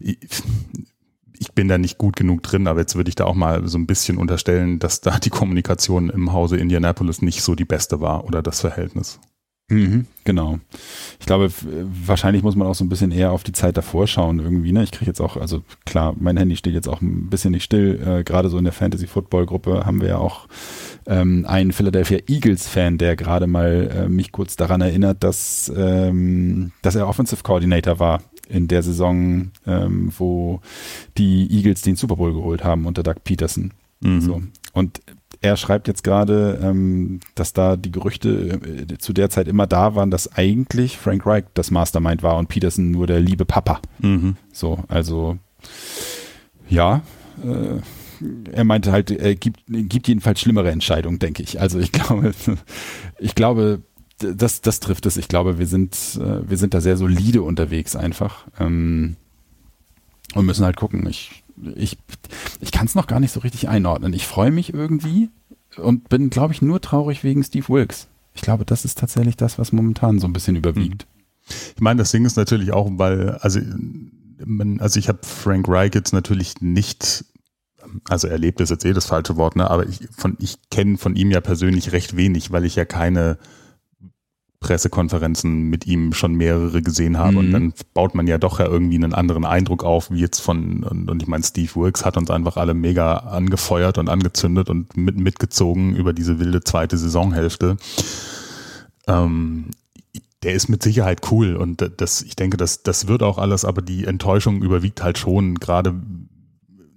ich, 0.00 0.18
ich 1.38 1.52
bin 1.52 1.68
da 1.68 1.76
nicht 1.76 1.98
gut 1.98 2.16
genug 2.16 2.42
drin, 2.42 2.66
aber 2.66 2.80
jetzt 2.80 2.96
würde 2.96 3.10
ich 3.10 3.14
da 3.14 3.24
auch 3.24 3.34
mal 3.34 3.68
so 3.68 3.76
ein 3.76 3.86
bisschen 3.86 4.16
unterstellen, 4.16 4.78
dass 4.78 5.02
da 5.02 5.18
die 5.18 5.30
Kommunikation 5.30 6.08
im 6.08 6.32
Hause 6.32 6.56
Indianapolis 6.56 7.20
nicht 7.20 7.42
so 7.42 7.54
die 7.54 7.66
beste 7.66 8.00
war 8.00 8.24
oder 8.24 8.42
das 8.42 8.60
Verhältnis. 8.60 9.20
Mhm, 9.70 10.06
genau. 10.24 10.58
Ich 11.18 11.24
glaube, 11.24 11.50
wahrscheinlich 12.06 12.42
muss 12.42 12.54
man 12.54 12.68
auch 12.68 12.74
so 12.74 12.84
ein 12.84 12.90
bisschen 12.90 13.10
eher 13.10 13.32
auf 13.32 13.44
die 13.44 13.52
Zeit 13.52 13.78
davor 13.78 14.06
schauen 14.06 14.38
irgendwie. 14.38 14.72
Ne? 14.72 14.82
Ich 14.82 14.90
kriege 14.90 15.10
jetzt 15.10 15.20
auch, 15.20 15.38
also 15.38 15.62
klar, 15.86 16.14
mein 16.18 16.36
Handy 16.36 16.56
steht 16.56 16.74
jetzt 16.74 16.88
auch 16.88 17.00
ein 17.00 17.30
bisschen 17.30 17.52
nicht 17.52 17.64
still. 17.64 17.98
Äh, 18.06 18.24
Gerade 18.24 18.50
so 18.50 18.58
in 18.58 18.64
der 18.64 18.74
Fantasy-Football-Gruppe 18.74 19.86
haben 19.86 20.02
wir 20.02 20.08
ja 20.08 20.18
auch 20.18 20.48
ähm, 21.06 21.46
einen 21.48 21.72
Philadelphia 21.72 22.18
Eagles-Fan, 22.28 22.98
der 22.98 23.16
gerade 23.16 23.46
mal 23.46 23.90
äh, 23.90 24.08
mich 24.08 24.32
kurz 24.32 24.56
daran 24.56 24.82
erinnert, 24.82 25.24
dass, 25.24 25.72
ähm, 25.74 26.72
dass 26.82 26.94
er 26.94 27.08
Offensive 27.08 27.42
Coordinator 27.42 27.98
war 27.98 28.22
in 28.48 28.68
der 28.68 28.82
Saison, 28.82 29.50
ähm, 29.66 30.12
wo 30.18 30.60
die 31.16 31.50
Eagles 31.50 31.80
den 31.80 31.96
Super 31.96 32.16
Bowl 32.16 32.34
geholt 32.34 32.64
haben 32.64 32.84
unter 32.84 33.02
Doug 33.02 33.24
Peterson. 33.24 33.72
Mhm. 34.00 34.20
So. 34.20 34.42
Und 34.74 35.00
er 35.44 35.58
schreibt 35.58 35.88
jetzt 35.88 36.02
gerade, 36.02 36.58
ähm, 36.62 37.20
dass 37.34 37.52
da 37.52 37.76
die 37.76 37.92
Gerüchte 37.92 38.88
äh, 38.90 38.98
zu 38.98 39.12
der 39.12 39.28
Zeit 39.28 39.46
immer 39.46 39.66
da 39.66 39.94
waren, 39.94 40.10
dass 40.10 40.32
eigentlich 40.32 40.96
Frank 40.96 41.26
Reich 41.26 41.44
das 41.52 41.70
Mastermind 41.70 42.22
war 42.22 42.38
und 42.38 42.48
Peterson 42.48 42.90
nur 42.90 43.06
der 43.06 43.20
liebe 43.20 43.44
Papa. 43.44 43.80
Mhm. 43.98 44.36
So, 44.52 44.82
also 44.88 45.36
ja, 46.66 47.02
äh, 47.44 47.80
er 48.52 48.64
meinte 48.64 48.90
halt, 48.90 49.10
er 49.10 49.34
gibt, 49.34 49.60
gibt 49.66 50.08
jedenfalls 50.08 50.40
schlimmere 50.40 50.70
Entscheidungen, 50.70 51.18
denke 51.18 51.42
ich. 51.42 51.60
Also 51.60 51.78
ich 51.78 51.92
glaube, 51.92 52.32
ich 53.18 53.34
glaube, 53.34 53.82
das, 54.18 54.62
das 54.62 54.80
trifft 54.80 55.04
es. 55.04 55.18
Ich 55.18 55.28
glaube, 55.28 55.58
wir 55.58 55.66
sind, 55.66 55.94
äh, 56.18 56.48
wir 56.48 56.56
sind 56.56 56.72
da 56.72 56.80
sehr 56.80 56.96
solide 56.96 57.42
unterwegs 57.42 57.96
einfach. 57.96 58.46
Ähm, 58.58 59.16
und 60.34 60.46
müssen 60.46 60.64
halt 60.64 60.76
gucken. 60.76 61.06
Ich 61.06 61.43
ich, 61.74 61.98
ich 62.60 62.72
kann 62.72 62.86
es 62.86 62.94
noch 62.94 63.06
gar 63.06 63.20
nicht 63.20 63.32
so 63.32 63.40
richtig 63.40 63.68
einordnen. 63.68 64.12
Ich 64.12 64.26
freue 64.26 64.50
mich 64.50 64.72
irgendwie 64.72 65.30
und 65.76 66.08
bin, 66.08 66.30
glaube 66.30 66.52
ich, 66.52 66.62
nur 66.62 66.80
traurig 66.80 67.24
wegen 67.24 67.42
Steve 67.42 67.68
Wilkes. 67.68 68.08
Ich 68.34 68.42
glaube, 68.42 68.64
das 68.64 68.84
ist 68.84 68.98
tatsächlich 68.98 69.36
das, 69.36 69.58
was 69.58 69.72
momentan 69.72 70.18
so 70.18 70.26
ein 70.26 70.32
bisschen 70.32 70.56
überwiegt. 70.56 71.06
Ich 71.74 71.80
meine, 71.80 71.98
das 71.98 72.10
Ding 72.10 72.24
ist 72.24 72.36
natürlich 72.36 72.72
auch, 72.72 72.90
weil, 72.92 73.30
also, 73.40 73.60
also 74.78 74.98
ich 74.98 75.08
habe 75.08 75.20
Frank 75.22 75.68
Reich 75.68 75.94
jetzt 75.94 76.12
natürlich 76.12 76.60
nicht, 76.60 77.24
also 78.08 78.26
erlebt 78.28 78.60
ist 78.60 78.70
jetzt 78.70 78.84
eh 78.84 78.92
das 78.92 79.06
falsche 79.06 79.36
Wort, 79.36 79.56
ne? 79.56 79.70
aber 79.70 79.86
ich, 79.86 80.00
ich 80.38 80.56
kenne 80.70 80.98
von 80.98 81.16
ihm 81.16 81.30
ja 81.30 81.40
persönlich 81.40 81.92
recht 81.92 82.16
wenig, 82.16 82.50
weil 82.50 82.64
ich 82.64 82.76
ja 82.76 82.84
keine 82.84 83.38
Pressekonferenzen 84.64 85.68
mit 85.68 85.86
ihm 85.86 86.14
schon 86.14 86.34
mehrere 86.34 86.80
gesehen 86.80 87.18
habe. 87.18 87.32
Mhm. 87.32 87.38
Und 87.38 87.52
dann 87.52 87.74
baut 87.92 88.14
man 88.14 88.26
ja 88.26 88.38
doch 88.38 88.58
ja 88.58 88.66
irgendwie 88.66 88.96
einen 88.96 89.12
anderen 89.12 89.44
Eindruck 89.44 89.84
auf, 89.84 90.10
wie 90.10 90.20
jetzt 90.20 90.40
von, 90.40 90.82
und, 90.84 91.10
und 91.10 91.22
ich 91.22 91.28
meine, 91.28 91.44
Steve 91.44 91.70
Wilkes 91.74 92.06
hat 92.06 92.16
uns 92.16 92.30
einfach 92.30 92.56
alle 92.56 92.72
mega 92.72 93.16
angefeuert 93.16 93.98
und 93.98 94.08
angezündet 94.08 94.70
und 94.70 94.96
mit, 94.96 95.18
mitgezogen 95.18 95.94
über 95.94 96.14
diese 96.14 96.38
wilde 96.38 96.64
zweite 96.64 96.96
Saisonhälfte. 96.96 97.76
Ähm, 99.06 99.66
der 100.42 100.54
ist 100.54 100.68
mit 100.68 100.82
Sicherheit 100.82 101.30
cool 101.30 101.56
und 101.56 101.90
das, 101.98 102.22
ich 102.22 102.34
denke, 102.34 102.56
das, 102.56 102.82
das 102.82 103.06
wird 103.06 103.22
auch 103.22 103.36
alles, 103.36 103.66
aber 103.66 103.82
die 103.82 104.06
Enttäuschung 104.06 104.62
überwiegt 104.62 105.02
halt 105.02 105.18
schon, 105.18 105.56
gerade 105.56 105.94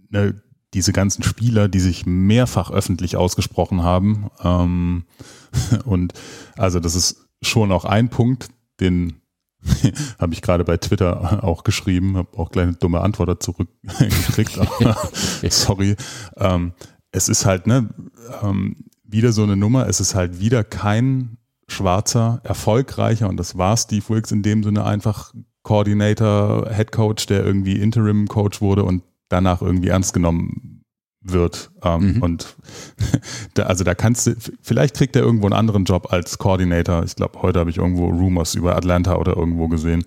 ne, 0.09 0.41
diese 0.73 0.93
ganzen 0.93 1.23
Spieler, 1.23 1.67
die 1.67 1.79
sich 1.81 2.05
mehrfach 2.05 2.71
öffentlich 2.71 3.17
ausgesprochen 3.17 3.83
haben. 3.83 4.29
Ähm, 4.41 5.03
und 5.85 6.13
also 6.55 6.79
das 6.79 6.95
ist 6.95 7.26
schon 7.41 7.71
auch 7.71 7.85
ein 7.85 8.09
Punkt, 8.09 8.49
den 8.79 9.21
habe 10.19 10.33
ich 10.33 10.41
gerade 10.41 10.63
bei 10.63 10.77
Twitter 10.77 11.43
auch 11.43 11.63
geschrieben, 11.63 12.17
habe 12.17 12.37
auch 12.37 12.51
gleich 12.51 12.67
eine 12.67 12.77
dumme 12.77 13.01
Antwort 13.01 13.41
zurückgekriegt. 13.41 14.59
sorry. 15.51 15.95
Ähm, 16.37 16.73
es 17.11 17.29
ist 17.29 17.45
halt 17.45 17.67
ne, 17.67 17.89
ähm, 18.43 18.85
wieder 19.03 19.31
so 19.31 19.43
eine 19.43 19.55
Nummer, 19.55 19.87
es 19.87 19.99
ist 19.99 20.15
halt 20.15 20.39
wieder 20.39 20.63
kein 20.63 21.37
schwarzer, 21.67 22.39
erfolgreicher, 22.43 23.27
und 23.27 23.37
das 23.37 23.57
war 23.57 23.75
Steve 23.75 24.07
Wilkes 24.07 24.31
in 24.31 24.43
dem 24.43 24.63
Sinne 24.63 24.85
einfach 24.85 25.33
Coordinator, 25.63 26.69
Head 26.73 26.91
Coach, 26.91 27.25
der 27.25 27.43
irgendwie 27.43 27.73
Interim 27.73 28.27
Coach 28.27 28.61
wurde 28.61 28.85
und 28.85 29.03
danach 29.27 29.61
irgendwie 29.61 29.89
ernst 29.89 30.13
genommen 30.13 30.76
wird. 31.31 31.71
Ähm, 31.83 32.15
mhm. 32.15 32.21
Und 32.21 32.55
da, 33.53 33.63
also 33.63 33.83
da 33.83 33.95
kannst 33.95 34.27
du, 34.27 34.35
vielleicht 34.61 34.95
kriegt 34.95 35.15
er 35.15 35.21
irgendwo 35.21 35.47
einen 35.47 35.53
anderen 35.53 35.85
Job 35.85 36.11
als 36.11 36.37
Coordinator. 36.37 37.03
Ich 37.03 37.15
glaube, 37.15 37.41
heute 37.41 37.59
habe 37.59 37.69
ich 37.69 37.77
irgendwo 37.77 38.07
Rumors 38.07 38.55
über 38.55 38.75
Atlanta 38.75 39.15
oder 39.15 39.35
irgendwo 39.35 39.67
gesehen. 39.67 40.03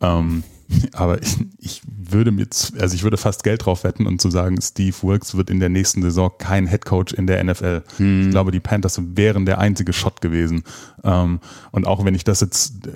Ähm, 0.00 0.42
aber 0.92 1.22
ich, 1.22 1.36
ich 1.58 1.82
würde 1.86 2.30
mit, 2.30 2.72
also 2.78 2.94
ich 2.94 3.02
würde 3.02 3.16
fast 3.16 3.44
Geld 3.44 3.64
drauf 3.64 3.84
wetten 3.84 4.06
und 4.06 4.20
zu 4.20 4.30
sagen, 4.30 4.60
Steve 4.60 4.96
Wilkes 5.02 5.36
wird 5.36 5.50
in 5.50 5.60
der 5.60 5.68
nächsten 5.68 6.02
Saison 6.02 6.30
kein 6.38 6.66
Head 6.68 6.84
Coach 6.84 7.12
in 7.12 7.26
der 7.26 7.42
NFL. 7.42 7.82
Hm. 7.96 8.22
Ich 8.22 8.30
glaube, 8.30 8.50
die 8.50 8.60
Panthers 8.60 9.00
wären 9.16 9.46
der 9.46 9.58
einzige 9.58 9.92
Shot 9.92 10.20
gewesen. 10.20 10.62
Ähm, 11.04 11.40
und 11.72 11.86
auch 11.86 12.04
wenn 12.04 12.14
ich 12.14 12.24
das 12.24 12.40
jetzt 12.40 12.86
äh, 12.86 12.90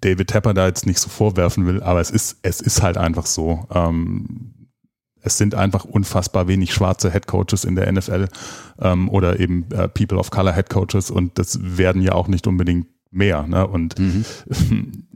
David 0.00 0.28
Tepper 0.28 0.54
da 0.54 0.66
jetzt 0.66 0.86
nicht 0.86 0.98
so 0.98 1.08
vorwerfen 1.08 1.66
will, 1.66 1.82
aber 1.82 2.00
es 2.00 2.10
ist, 2.10 2.38
es 2.42 2.60
ist 2.60 2.82
halt 2.82 2.96
einfach 2.96 3.26
so. 3.26 3.66
Es 5.22 5.38
sind 5.38 5.54
einfach 5.54 5.84
unfassbar 5.84 6.48
wenig 6.48 6.72
schwarze 6.72 7.12
Head 7.12 7.26
Coaches 7.26 7.64
in 7.64 7.76
der 7.76 7.90
NFL 7.90 8.28
ähm, 8.80 9.08
oder 9.08 9.40
eben 9.40 9.66
äh, 9.70 9.88
People 9.88 10.18
of 10.18 10.30
Color 10.30 10.54
Head 10.54 10.70
Coaches 10.70 11.10
und 11.10 11.38
das 11.38 11.58
werden 11.62 12.02
ja 12.02 12.12
auch 12.12 12.28
nicht 12.28 12.46
unbedingt 12.46 12.86
mehr. 13.10 13.46
Ne? 13.46 13.66
Und 13.66 13.98
mhm. 13.98 14.24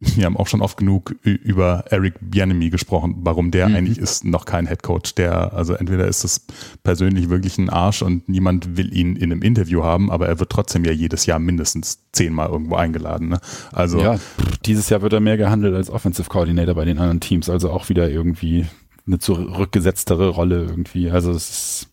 wir 0.00 0.24
haben 0.24 0.36
auch 0.36 0.48
schon 0.48 0.62
oft 0.62 0.76
genug 0.76 1.14
über 1.22 1.84
Eric 1.90 2.14
Bianemi 2.20 2.70
gesprochen, 2.70 3.16
warum 3.20 3.50
der 3.50 3.68
mhm. 3.68 3.76
eigentlich 3.76 3.98
ist 3.98 4.24
noch 4.24 4.44
kein 4.44 4.66
Head 4.66 4.82
Coach. 4.82 5.14
Der, 5.14 5.52
also 5.52 5.74
entweder 5.74 6.08
ist 6.08 6.24
es 6.24 6.46
persönlich 6.82 7.30
wirklich 7.30 7.56
ein 7.58 7.70
Arsch 7.70 8.02
und 8.02 8.28
niemand 8.28 8.76
will 8.76 8.94
ihn 8.96 9.16
in 9.16 9.32
einem 9.32 9.42
Interview 9.42 9.84
haben, 9.84 10.10
aber 10.10 10.26
er 10.26 10.40
wird 10.40 10.50
trotzdem 10.50 10.84
ja 10.84 10.92
jedes 10.92 11.26
Jahr 11.26 11.38
mindestens 11.38 12.00
zehnmal 12.12 12.48
irgendwo 12.48 12.74
eingeladen. 12.74 13.28
Ne? 13.28 13.40
Also 13.72 14.00
ja, 14.00 14.18
dieses 14.66 14.88
Jahr 14.88 15.02
wird 15.02 15.12
er 15.12 15.20
mehr 15.20 15.36
gehandelt 15.36 15.74
als 15.74 15.88
Offensive 15.88 16.28
Coordinator 16.28 16.74
bei 16.74 16.84
den 16.84 16.98
anderen 16.98 17.20
Teams, 17.20 17.48
also 17.48 17.70
auch 17.70 17.88
wieder 17.88 18.10
irgendwie 18.10 18.66
eine 19.06 19.18
zurückgesetztere 19.18 20.28
Rolle 20.28 20.64
irgendwie. 20.64 21.10
Also 21.10 21.32
es 21.32 21.50
ist 21.50 21.88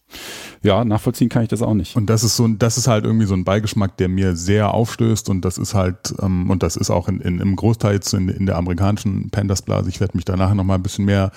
ja, 0.61 0.83
nachvollziehen 0.83 1.29
kann 1.29 1.43
ich 1.43 1.49
das 1.49 1.61
auch 1.61 1.73
nicht. 1.73 1.95
Und 1.95 2.09
das 2.09 2.23
ist 2.23 2.35
so 2.35 2.45
das 2.47 2.77
ist 2.77 2.87
halt 2.87 3.05
irgendwie 3.05 3.25
so 3.25 3.33
ein 3.33 3.45
Beigeschmack, 3.45 3.95
der 3.95 4.09
mir 4.09 4.35
sehr 4.35 4.73
aufstößt 4.73 5.29
und 5.29 5.41
das 5.45 5.57
ist 5.57 5.73
halt, 5.73 6.13
ähm, 6.21 6.49
und 6.49 6.63
das 6.63 6.75
ist 6.75 6.89
auch 6.89 7.07
in, 7.07 7.21
in, 7.21 7.39
im 7.39 7.55
Großteil 7.55 7.93
jetzt 7.93 8.13
in, 8.13 8.27
in 8.27 8.45
der 8.45 8.57
amerikanischen 8.57 9.29
Pandas-Blase. 9.29 9.89
Ich 9.89 10.01
werde 10.01 10.17
mich 10.17 10.25
danach 10.25 10.53
nochmal 10.53 10.77
ein 10.77 10.83
bisschen 10.83 11.05
mehr 11.05 11.31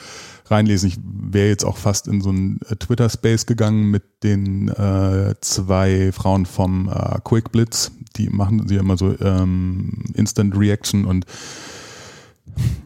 reinlesen. 0.46 0.88
Ich 0.88 0.98
wäre 1.04 1.48
jetzt 1.48 1.64
auch 1.64 1.76
fast 1.76 2.08
in 2.08 2.20
so 2.20 2.30
einen 2.30 2.58
Twitter-Space 2.80 3.46
gegangen 3.46 3.90
mit 3.90 4.02
den 4.24 4.68
äh, 4.68 5.34
zwei 5.40 6.10
Frauen 6.10 6.44
vom 6.44 6.88
äh, 6.88 7.20
Quick 7.22 7.52
Blitz. 7.52 7.92
Die 8.16 8.28
machen 8.28 8.66
sie 8.66 8.76
immer 8.76 8.96
so 8.96 9.14
ähm, 9.20 10.04
Instant 10.14 10.56
Reaction 10.56 11.04
und 11.04 11.26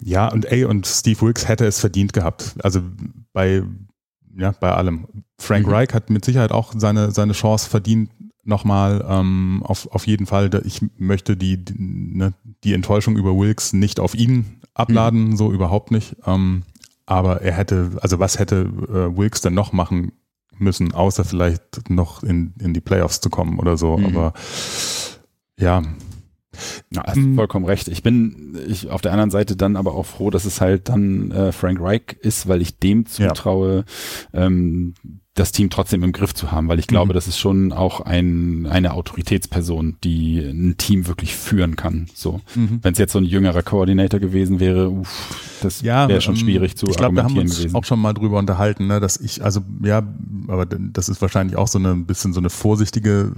ja, 0.01 0.29
und 0.29 0.45
ey, 0.47 0.65
und 0.65 0.87
Steve 0.87 1.21
Wilkes 1.21 1.49
hätte 1.49 1.67
es 1.67 1.81
verdient 1.81 2.13
gehabt. 2.13 2.55
Also 2.63 2.81
bei, 3.33 3.63
ja, 4.37 4.53
bei 4.53 4.73
allem. 4.73 5.07
Frank 5.39 5.67
mhm. 5.67 5.73
Reich 5.73 5.93
hat 5.93 6.11
mit 6.11 6.25
Sicherheit 6.25 6.53
auch 6.53 6.73
seine, 6.77 7.11
seine 7.11 7.33
Chance 7.33 7.69
verdient, 7.69 8.11
nochmal 8.45 9.05
ähm, 9.09 9.63
auf, 9.65 9.91
auf 9.93 10.07
jeden 10.07 10.27
Fall. 10.27 10.51
Ich 10.65 10.81
möchte 10.97 11.37
die, 11.37 11.63
die, 11.63 11.75
ne, 11.77 12.33
die 12.65 12.73
Enttäuschung 12.73 13.17
über 13.17 13.37
Wilkes 13.37 13.73
nicht 13.73 14.01
auf 14.01 14.15
ihn 14.15 14.61
abladen, 14.75 15.31
mhm. 15.31 15.37
so 15.37 15.53
überhaupt 15.53 15.91
nicht. 15.91 16.17
Ähm, 16.25 16.63
aber 17.07 17.43
er 17.43 17.53
hätte, 17.53 17.93
also 18.01 18.19
was 18.19 18.39
hätte 18.39 18.63
äh, 18.89 19.17
Wilkes 19.17 19.41
denn 19.41 19.55
noch 19.55 19.73
machen 19.73 20.13
müssen, 20.59 20.95
außer 20.95 21.25
vielleicht 21.25 21.91
noch 21.91 22.23
in, 22.23 22.55
in 22.61 22.73
die 22.73 22.81
Playoffs 22.81 23.21
zu 23.21 23.31
kommen 23.31 23.59
oder 23.59 23.77
so. 23.77 23.97
Mhm. 23.97 24.07
Aber 24.07 24.33
ja, 25.59 25.83
ja, 26.91 27.03
hast 27.07 27.17
mhm. 27.17 27.37
vollkommen 27.37 27.67
recht. 27.67 27.89
Ich 27.89 28.03
bin 28.03 28.59
ich 28.69 28.91
auf 28.91 29.01
der 29.01 29.13
anderen 29.13 29.31
Seite 29.31 29.57
dann 29.57 29.77
aber 29.77 29.95
auch 29.95 30.07
froh, 30.07 30.31
dass 30.31 30.45
es 30.45 30.61
halt 30.61 30.89
dann 30.89 31.31
äh, 31.31 31.53
Frank 31.53 31.81
Reich 31.81 32.17
ist, 32.21 32.49
weil 32.49 32.63
ich 32.63 32.79
dem 32.79 33.07
zutraue, 33.07 33.85
ja. 34.33 34.45
ähm, 34.47 34.95
das 35.37 35.53
Team 35.53 35.69
trotzdem 35.69 36.03
im 36.03 36.13
Griff 36.13 36.35
zu 36.35 36.51
haben, 36.51 36.69
weil 36.69 36.79
ich 36.79 36.87
glaube, 36.87 37.13
mhm. 37.13 37.15
das 37.15 37.29
ist 37.29 37.39
schon 37.39 37.73
auch 37.73 38.01
ein, 38.01 38.67
eine 38.67 38.95
Autoritätsperson, 38.95 39.97
die 40.03 40.39
ein 40.39 40.77
Team 40.79 41.07
wirklich 41.07 41.37
führen 41.37 41.77
kann. 41.77 42.09
So, 42.15 42.41
mhm. 42.55 42.81
wenn 42.83 42.93
es 42.93 42.99
jetzt 42.99 43.13
so 43.13 43.19
ein 43.19 43.25
jüngerer 43.25 43.63
Koordinator 43.63 44.19
gewesen 44.19 44.61
wäre, 44.61 44.91
uff, 44.91 45.59
das 45.63 45.83
ja, 45.83 46.09
wäre 46.09 46.23
schon 46.23 46.37
ähm, 46.37 46.41
schwierig 46.41 46.77
zu 46.77 46.87
ich 46.87 46.97
glaub, 46.97 47.09
argumentieren 47.09 47.35
wir 47.35 47.41
haben 47.41 47.49
uns 47.49 47.59
gewesen. 47.59 47.77
Auch 47.77 47.85
schon 47.85 48.01
mal 48.01 48.15
drüber 48.15 48.39
unterhalten, 48.39 48.87
ne, 48.87 48.99
dass 48.99 49.19
ich, 49.19 49.45
also 49.45 49.61
ja, 49.85 50.03
aber 50.49 50.65
das 50.65 51.11
ist 51.11 51.21
wahrscheinlich 51.21 51.57
auch 51.57 51.69
so 51.69 51.79
eine 51.79 51.91
ein 51.91 52.07
bisschen 52.07 52.33
so 52.33 52.41
eine 52.41 52.51
vorsichtige 52.51 53.33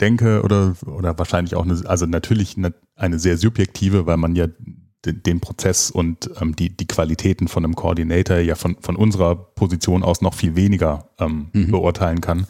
denke 0.00 0.42
oder, 0.42 0.74
oder 0.86 1.18
wahrscheinlich 1.18 1.54
auch 1.54 1.64
eine, 1.64 1.80
also 1.86 2.06
natürlich 2.06 2.56
eine, 2.56 2.74
eine 2.96 3.18
sehr 3.18 3.36
subjektive, 3.36 4.06
weil 4.06 4.16
man 4.16 4.34
ja 4.34 4.46
den, 5.04 5.22
den 5.22 5.40
Prozess 5.40 5.90
und 5.90 6.30
ähm, 6.40 6.54
die, 6.56 6.76
die 6.76 6.86
Qualitäten 6.86 7.48
von 7.48 7.64
einem 7.64 7.74
Coordinator 7.74 8.38
ja 8.38 8.54
von, 8.54 8.76
von 8.80 8.96
unserer 8.96 9.34
Position 9.34 10.02
aus 10.02 10.20
noch 10.20 10.34
viel 10.34 10.56
weniger 10.56 11.10
ähm, 11.18 11.48
mhm. 11.52 11.70
beurteilen 11.70 12.20
kann. 12.20 12.46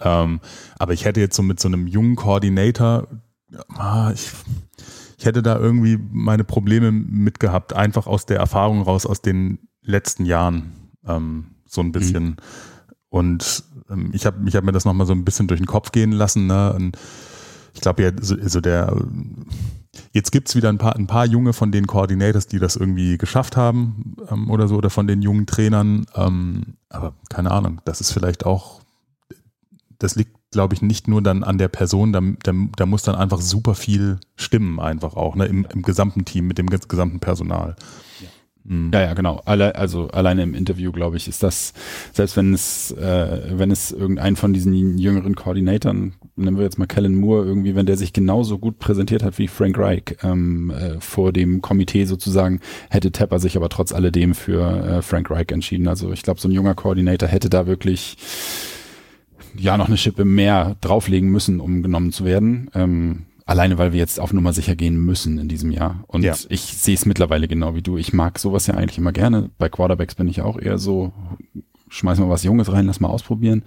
Ähm, 0.00 0.40
aber 0.78 0.92
ich 0.92 1.04
hätte 1.04 1.20
jetzt 1.20 1.36
so 1.36 1.42
mit 1.42 1.60
so 1.60 1.68
einem 1.68 1.86
jungen 1.86 2.16
Coordinator, 2.16 3.08
ah, 3.68 4.10
ich, 4.12 4.30
ich 5.18 5.26
hätte 5.26 5.42
da 5.42 5.58
irgendwie 5.58 5.98
meine 6.10 6.44
Probleme 6.44 6.90
mit 6.90 7.38
gehabt, 7.38 7.74
einfach 7.74 8.06
aus 8.06 8.26
der 8.26 8.38
Erfahrung 8.38 8.82
raus, 8.82 9.06
aus 9.06 9.20
den 9.20 9.58
letzten 9.82 10.24
Jahren 10.24 10.72
ähm, 11.06 11.46
so 11.66 11.80
ein 11.80 11.92
bisschen. 11.92 12.24
Mhm. 12.24 12.36
Und 13.14 13.62
ähm, 13.90 14.10
ich 14.12 14.26
habe 14.26 14.38
ich 14.44 14.56
hab 14.56 14.64
mir 14.64 14.72
das 14.72 14.84
nochmal 14.84 15.06
so 15.06 15.12
ein 15.12 15.24
bisschen 15.24 15.46
durch 15.46 15.60
den 15.60 15.68
Kopf 15.68 15.92
gehen 15.92 16.10
lassen. 16.10 16.48
Ne? 16.48 16.72
Und 16.72 16.98
ich 17.72 17.80
glaube 17.80 18.02
ja, 18.02 18.10
so, 18.20 18.36
so 18.44 18.60
der 18.60 18.92
jetzt 20.10 20.32
gibt's 20.32 20.56
wieder 20.56 20.68
ein 20.68 20.78
paar, 20.78 20.96
ein 20.96 21.06
paar 21.06 21.24
junge 21.24 21.52
von 21.52 21.70
den 21.70 21.86
Coordinators, 21.86 22.48
die 22.48 22.58
das 22.58 22.74
irgendwie 22.74 23.16
geschafft 23.16 23.56
haben 23.56 24.16
ähm, 24.28 24.50
oder 24.50 24.66
so, 24.66 24.74
oder 24.74 24.90
von 24.90 25.06
den 25.06 25.22
jungen 25.22 25.46
Trainern. 25.46 26.06
Ähm, 26.16 26.74
aber 26.88 27.14
keine 27.30 27.52
Ahnung, 27.52 27.80
das 27.84 28.00
ist 28.00 28.10
vielleicht 28.10 28.44
auch, 28.44 28.80
das 30.00 30.16
liegt, 30.16 30.34
glaube 30.50 30.74
ich, 30.74 30.82
nicht 30.82 31.06
nur 31.06 31.22
dann 31.22 31.44
an 31.44 31.56
der 31.56 31.68
Person, 31.68 32.12
da, 32.12 32.20
da, 32.42 32.52
da 32.74 32.84
muss 32.84 33.04
dann 33.04 33.14
einfach 33.14 33.40
super 33.40 33.76
viel 33.76 34.18
stimmen, 34.34 34.80
einfach 34.80 35.14
auch, 35.14 35.36
ne, 35.36 35.46
im, 35.46 35.64
im 35.72 35.82
gesamten 35.82 36.24
Team, 36.24 36.48
mit 36.48 36.58
dem 36.58 36.66
gesamten 36.66 37.20
Personal. 37.20 37.76
Ja. 38.20 38.28
Mhm. 38.64 38.90
Ja, 38.92 39.02
ja, 39.02 39.14
genau. 39.14 39.42
Alle, 39.44 39.74
also 39.76 40.08
alleine 40.08 40.42
im 40.42 40.54
Interview, 40.54 40.90
glaube 40.90 41.16
ich, 41.16 41.28
ist 41.28 41.42
das, 41.42 41.74
selbst 42.12 42.36
wenn 42.36 42.54
es, 42.54 42.92
äh, 42.92 43.42
wenn 43.52 43.70
es 43.70 43.92
irgendein 43.92 44.36
von 44.36 44.52
diesen 44.52 44.98
jüngeren 44.98 45.34
Koordinatoren, 45.34 46.14
nehmen 46.36 46.56
wir 46.56 46.64
jetzt 46.64 46.78
mal 46.78 46.86
Kellen 46.86 47.16
Moore, 47.16 47.44
irgendwie, 47.44 47.74
wenn 47.74 47.86
der 47.86 47.96
sich 47.96 48.12
genauso 48.12 48.58
gut 48.58 48.78
präsentiert 48.78 49.22
hat 49.22 49.38
wie 49.38 49.48
Frank 49.48 49.78
Reich 49.78 50.16
ähm, 50.22 50.70
äh, 50.70 51.00
vor 51.00 51.32
dem 51.32 51.60
Komitee 51.60 52.06
sozusagen, 52.06 52.60
hätte 52.88 53.12
Tepper 53.12 53.38
sich 53.38 53.56
aber 53.56 53.68
trotz 53.68 53.92
alledem 53.92 54.34
für 54.34 54.62
äh, 54.62 55.02
Frank 55.02 55.30
Reich 55.30 55.50
entschieden. 55.50 55.86
Also 55.86 56.12
ich 56.12 56.22
glaube, 56.22 56.40
so 56.40 56.48
ein 56.48 56.52
junger 56.52 56.74
Koordinator 56.74 57.28
hätte 57.28 57.50
da 57.50 57.66
wirklich 57.66 58.16
ja 59.56 59.76
noch 59.76 59.88
eine 59.88 59.96
Schippe 59.96 60.24
mehr 60.24 60.76
drauflegen 60.80 61.30
müssen, 61.30 61.60
um 61.60 61.82
genommen 61.82 62.12
zu 62.12 62.24
werden. 62.24 62.70
Ähm, 62.74 63.26
Alleine, 63.46 63.76
weil 63.76 63.92
wir 63.92 63.98
jetzt 63.98 64.18
auf 64.20 64.32
Nummer 64.32 64.52
sicher 64.52 64.74
gehen 64.74 64.96
müssen 64.96 65.38
in 65.38 65.48
diesem 65.48 65.70
Jahr. 65.70 66.04
Und 66.06 66.22
ja. 66.22 66.34
ich 66.48 66.62
sehe 66.62 66.94
es 66.94 67.04
mittlerweile 67.04 67.46
genau 67.46 67.74
wie 67.74 67.82
du. 67.82 67.98
Ich 67.98 68.14
mag 68.14 68.38
sowas 68.38 68.66
ja 68.66 68.74
eigentlich 68.74 68.98
immer 68.98 69.12
gerne. 69.12 69.50
Bei 69.58 69.68
Quarterbacks 69.68 70.14
bin 70.14 70.28
ich 70.28 70.40
auch 70.40 70.58
eher 70.58 70.78
so, 70.78 71.12
schmeiß 71.88 72.18
mal 72.18 72.30
was 72.30 72.42
Junges 72.42 72.72
rein, 72.72 72.86
lass 72.86 73.00
mal 73.00 73.08
ausprobieren. 73.08 73.62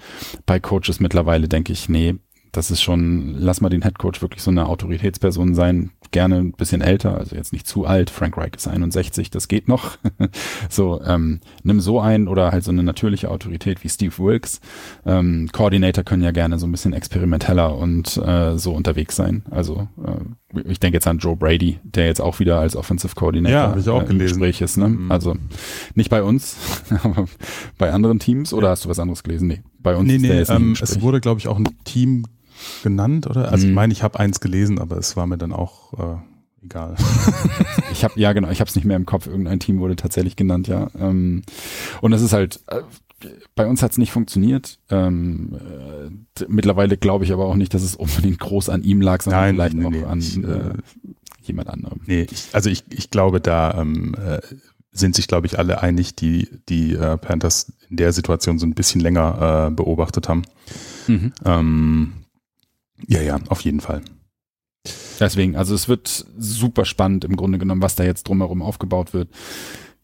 Bei 0.47 0.59
Coaches 0.59 0.99
mittlerweile 0.99 1.47
denke 1.47 1.73
ich, 1.73 1.89
nee, 1.89 2.15
das 2.57 2.71
ist 2.71 2.81
schon, 2.81 3.35
lass 3.37 3.61
mal 3.61 3.69
den 3.69 3.83
Headcoach 3.83 4.21
wirklich 4.21 4.41
so 4.41 4.49
eine 4.49 4.67
Autoritätsperson 4.67 5.53
sein, 5.53 5.91
gerne 6.09 6.37
ein 6.37 6.53
bisschen 6.53 6.81
älter, 6.81 7.15
also 7.15 7.35
jetzt 7.35 7.53
nicht 7.53 7.67
zu 7.67 7.85
alt. 7.85 8.09
Frank 8.09 8.35
Reich 8.35 8.55
ist 8.55 8.67
61, 8.67 9.29
das 9.29 9.47
geht 9.47 9.67
noch. 9.67 9.99
so, 10.69 10.99
ähm, 11.03 11.39
nimm 11.61 11.79
so 11.79 11.99
einen 11.99 12.27
oder 12.27 12.51
halt 12.51 12.63
so 12.63 12.71
eine 12.71 12.81
natürliche 12.81 13.29
Autorität 13.29 13.83
wie 13.83 13.89
Steve 13.89 14.17
Wilkes. 14.17 14.59
Ähm, 15.05 15.49
Coordinator 15.53 16.03
können 16.03 16.23
ja 16.23 16.31
gerne 16.31 16.57
so 16.57 16.65
ein 16.65 16.71
bisschen 16.71 16.93
experimenteller 16.93 17.77
und 17.77 18.17
äh, 18.17 18.57
so 18.57 18.73
unterwegs 18.73 19.15
sein. 19.15 19.43
Also 19.51 19.87
äh, 20.03 20.61
ich 20.65 20.79
denke 20.79 20.95
jetzt 20.95 21.05
an 21.05 21.19
Joe 21.19 21.35
Brady, 21.35 21.77
der 21.83 22.07
jetzt 22.07 22.21
auch 22.21 22.39
wieder 22.39 22.59
als 22.59 22.75
Offensive 22.75 23.13
Coordinator 23.13 23.75
ja, 23.75 23.77
ich 23.77 23.87
auch 23.87 24.01
äh, 24.01 24.11
im 24.11 24.17
Gespräch 24.17 24.61
ist. 24.61 24.77
Ne? 24.77 24.89
Mhm. 24.89 25.11
Also 25.11 25.35
nicht 25.93 26.09
bei 26.09 26.23
uns, 26.23 26.57
aber 27.03 27.25
bei 27.77 27.91
anderen 27.91 28.17
Teams. 28.17 28.51
Oder 28.51 28.69
hast 28.69 28.85
du 28.85 28.89
was 28.89 28.97
anderes 28.97 29.21
gelesen? 29.21 29.47
Nee, 29.47 29.61
bei 29.77 29.95
uns. 29.95 30.07
Nee, 30.07 30.17
nee, 30.17 30.41
ähm, 30.49 30.75
es 30.81 31.01
wurde, 31.01 31.21
glaube 31.21 31.39
ich, 31.39 31.47
auch 31.47 31.59
ein 31.59 31.67
Team 31.83 32.25
genannt, 32.83 33.27
oder? 33.27 33.51
Also 33.51 33.65
mhm. 33.65 33.71
ich 33.71 33.75
meine, 33.75 33.93
ich 33.93 34.03
habe 34.03 34.19
eins 34.19 34.39
gelesen, 34.39 34.79
aber 34.79 34.97
es 34.97 35.15
war 35.15 35.27
mir 35.27 35.37
dann 35.37 35.53
auch 35.53 35.93
äh, 35.93 36.17
egal. 36.63 36.95
ich 37.91 38.03
habe 38.03 38.19
ja 38.19 38.33
genau, 38.33 38.49
ich 38.49 38.59
habe 38.59 38.69
es 38.69 38.75
nicht 38.75 38.85
mehr 38.85 38.97
im 38.97 39.05
Kopf. 39.05 39.27
Irgendein 39.27 39.59
Team 39.59 39.79
wurde 39.79 39.95
tatsächlich 39.95 40.35
genannt, 40.35 40.67
ja. 40.67 40.87
Ähm, 40.99 41.43
und 42.01 42.13
es 42.13 42.21
ist 42.21 42.33
halt 42.33 42.61
äh, 42.67 42.81
bei 43.55 43.65
uns 43.65 43.81
hat 43.81 43.91
es 43.91 43.97
nicht 43.97 44.11
funktioniert. 44.11 44.79
Ähm, 44.89 45.55
äh, 45.55 46.45
mittlerweile 46.47 46.97
glaube 46.97 47.25
ich 47.25 47.33
aber 47.33 47.45
auch 47.45 47.55
nicht, 47.55 47.73
dass 47.73 47.81
es 47.81 47.95
unbedingt 47.95 48.39
groß 48.39 48.69
an 48.69 48.83
ihm 48.83 49.01
lag, 49.01 49.21
sondern 49.23 49.41
Nein, 49.41 49.55
vielleicht 49.55 49.75
nee, 49.75 49.85
auch 49.85 49.89
nee, 49.89 50.03
an 50.03 50.19
ich, 50.19 50.37
äh, 50.37 50.73
jemand 51.43 51.69
anderem. 51.69 52.01
Nee, 52.05 52.27
ich, 52.29 52.49
also 52.53 52.69
ich, 52.69 52.83
ich 52.91 53.09
glaube, 53.09 53.41
da 53.41 53.79
ähm, 53.79 54.15
äh, 54.15 54.39
sind 54.91 55.15
sich, 55.15 55.27
glaube 55.27 55.47
ich, 55.47 55.57
alle 55.57 55.81
einig, 55.81 56.15
die 56.15 56.47
die 56.69 56.93
äh, 56.93 57.17
Panthers 57.17 57.73
in 57.89 57.97
der 57.97 58.13
Situation 58.13 58.59
so 58.59 58.65
ein 58.65 58.73
bisschen 58.73 59.01
länger 59.01 59.67
äh, 59.67 59.71
beobachtet 59.71 60.29
haben. 60.29 60.43
Mhm. 61.07 61.33
Ähm, 61.45 62.13
ja, 63.05 63.21
ja, 63.21 63.39
auf 63.49 63.61
jeden 63.61 63.81
Fall. 63.81 64.01
Deswegen, 65.19 65.55
also 65.55 65.75
es 65.75 65.87
wird 65.87 66.25
super 66.37 66.85
spannend 66.85 67.25
im 67.25 67.35
Grunde 67.35 67.57
genommen, 67.57 67.81
was 67.81 67.95
da 67.95 68.03
jetzt 68.03 68.27
drumherum 68.27 68.61
aufgebaut 68.61 69.13
wird. 69.13 69.29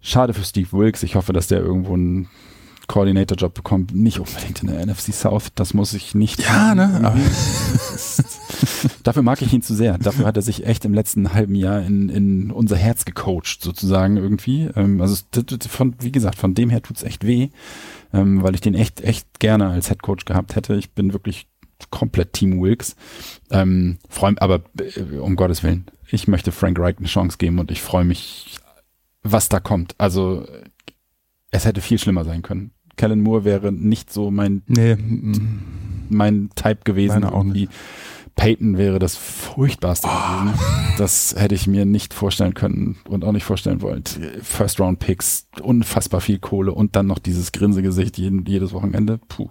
Schade 0.01 0.34
für 0.34 0.43
Steve 0.43 0.71
Wilkes. 0.71 1.03
Ich 1.03 1.15
hoffe, 1.15 1.34
dass 1.34 1.47
der 1.47 1.62
irgendwo 1.62 1.93
einen 1.93 2.27
Coordinator-Job 2.88 3.53
bekommt. 3.53 3.95
Nicht 3.95 4.19
unbedingt 4.19 4.62
in 4.62 4.67
der 4.67 4.86
NFC 4.86 5.13
South. 5.13 5.51
Das 5.56 5.73
muss 5.73 5.93
ich 5.93 6.15
nicht. 6.15 6.43
Ja, 6.43 6.75
ne? 6.75 7.15
Dafür 9.03 9.23
mag 9.23 9.41
ich 9.41 9.53
ihn 9.53 9.62
zu 9.62 9.73
sehr. 9.73 9.97
Dafür 9.97 10.25
hat 10.25 10.36
er 10.36 10.41
sich 10.41 10.65
echt 10.65 10.84
im 10.84 10.93
letzten 10.93 11.34
halben 11.34 11.56
Jahr 11.56 11.82
in, 11.82 12.10
in 12.10 12.51
unser 12.51 12.75
Herz 12.75 13.06
gecoacht, 13.06 13.62
sozusagen 13.62 14.17
irgendwie. 14.17 14.69
Ähm, 14.75 14.99
also 14.99 15.23
von, 15.69 15.95
wie 15.99 16.12
gesagt, 16.12 16.38
von 16.38 16.53
dem 16.53 16.69
her 16.69 16.82
tut's 16.82 17.03
echt 17.03 17.25
weh, 17.25 17.49
ähm, 18.12 18.43
weil 18.43 18.56
ich 18.56 18.62
den 18.62 18.75
echt, 18.75 19.01
echt 19.01 19.39
gerne 19.39 19.69
als 19.69 19.88
Head 19.88 20.01
Coach 20.01 20.25
gehabt 20.25 20.56
hätte. 20.56 20.75
Ich 20.75 20.91
bin 20.91 21.13
wirklich 21.13 21.47
komplett 21.89 22.34
Team 22.34 22.62
Wilkes. 22.62 22.96
Ähm, 23.52 23.98
freu, 24.10 24.34
aber 24.38 24.62
äh, 24.80 25.17
um 25.17 25.36
Gottes 25.36 25.63
Willen, 25.63 25.86
ich 26.10 26.28
möchte 26.28 26.52
Frank 26.52 26.80
Reich 26.80 26.98
eine 26.98 27.08
Chance 27.08 27.38
geben 27.38 27.60
und 27.60 27.72
ich 27.72 27.82
freue 27.82 28.06
mich, 28.06 28.58
was 29.24 29.50
da 29.50 29.60
kommt. 29.60 29.96
Also 29.98 30.46
es 31.52 31.65
hätte 31.65 31.82
viel 31.82 32.00
schlimmer 32.00 32.26
sein 32.26 32.41
können. 32.41 32.72
Kellen 32.96 33.22
Moore 33.22 33.46
wäre 33.46 33.72
nicht 33.72 34.12
so 34.12 34.32
mein, 34.32 34.63
nee. 34.67 34.96
mein 36.10 36.50
Type 36.56 36.80
gewesen. 36.84 37.22
Meine 37.22 37.34
auch 37.34 37.43
nicht. 37.43 37.72
Peyton 38.36 38.78
wäre 38.78 39.00
das 39.00 39.15
furchtbarste 39.15 40.08
oh. 40.10 40.41
gewesen. 40.41 40.60
Das 40.98 41.36
hätte 41.38 41.56
ich 41.56 41.67
mir 41.67 41.86
nicht 41.86 42.13
vorstellen 42.13 42.54
können 42.54 42.98
und 43.08 43.24
auch 43.24 43.32
nicht 43.32 43.43
vorstellen 43.43 43.82
wollen. 43.82 44.04
First 44.41 44.80
Round 44.80 45.00
Picks, 45.00 45.48
unfassbar 45.62 46.22
viel 46.22 46.39
Kohle 46.39 46.72
und 46.72 46.96
dann 46.96 47.08
noch 47.08 47.19
dieses 47.19 47.52
Grinsegesicht 47.52 48.17
jeden, 48.17 48.46
jedes 48.46 48.74
Wochenende. 48.74 49.19
Puh. 49.28 49.50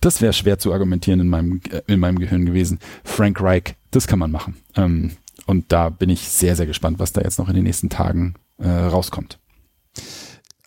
Das 0.00 0.20
wäre 0.20 0.32
schwer 0.32 0.58
zu 0.58 0.72
argumentieren 0.72 1.20
in 1.20 1.28
meinem, 1.28 1.60
äh, 1.70 1.82
in 1.86 2.00
meinem 2.00 2.18
Gehirn 2.18 2.46
gewesen. 2.46 2.78
Frank 3.04 3.40
Reich, 3.40 3.76
das 3.90 4.06
kann 4.06 4.18
man 4.18 4.30
machen. 4.30 4.56
Ähm, 4.76 5.12
und 5.46 5.72
da 5.72 5.88
bin 5.88 6.10
ich 6.10 6.28
sehr, 6.28 6.56
sehr 6.56 6.66
gespannt, 6.66 6.98
was 6.98 7.12
da 7.12 7.22
jetzt 7.22 7.38
noch 7.38 7.48
in 7.48 7.54
den 7.54 7.64
nächsten 7.64 7.88
Tagen 7.88 8.34
äh, 8.58 8.68
rauskommt. 8.68 9.38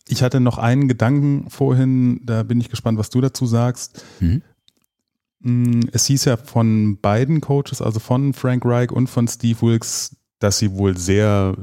Ich 0.07 0.23
hatte 0.23 0.39
noch 0.39 0.57
einen 0.57 0.87
Gedanken 0.87 1.49
vorhin, 1.49 2.21
da 2.25 2.43
bin 2.43 2.59
ich 2.59 2.69
gespannt, 2.69 2.97
was 2.97 3.09
du 3.09 3.21
dazu 3.21 3.45
sagst. 3.45 4.03
Mhm. 4.19 4.41
Mm, 5.41 5.81
es 5.91 6.05
hieß 6.05 6.25
ja 6.25 6.37
von 6.37 6.97
beiden 7.01 7.41
Coaches, 7.41 7.81
also 7.81 7.99
von 7.99 8.33
Frank 8.33 8.63
Reich 8.65 8.91
und 8.91 9.07
von 9.07 9.27
Steve 9.27 9.61
Wilkes, 9.61 10.15
dass 10.39 10.59
sie 10.59 10.73
wohl 10.73 10.97
sehr 10.97 11.55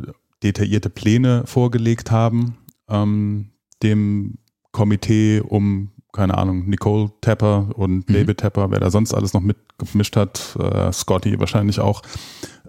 detaillierte 0.42 0.90
Pläne 0.90 1.44
vorgelegt 1.46 2.10
haben, 2.10 2.56
ähm, 2.88 3.50
dem 3.82 4.38
Komitee 4.72 5.40
um, 5.40 5.90
keine 6.12 6.36
Ahnung, 6.38 6.68
Nicole 6.68 7.10
Tapper 7.20 7.70
und 7.76 8.08
mhm. 8.08 8.12
David 8.12 8.38
Tapper, 8.38 8.70
wer 8.70 8.80
da 8.80 8.90
sonst 8.90 9.14
alles 9.14 9.32
noch 9.32 9.40
mitgemischt 9.40 10.16
hat, 10.16 10.56
äh, 10.58 10.92
Scotty 10.92 11.38
wahrscheinlich 11.38 11.80
auch. 11.80 12.02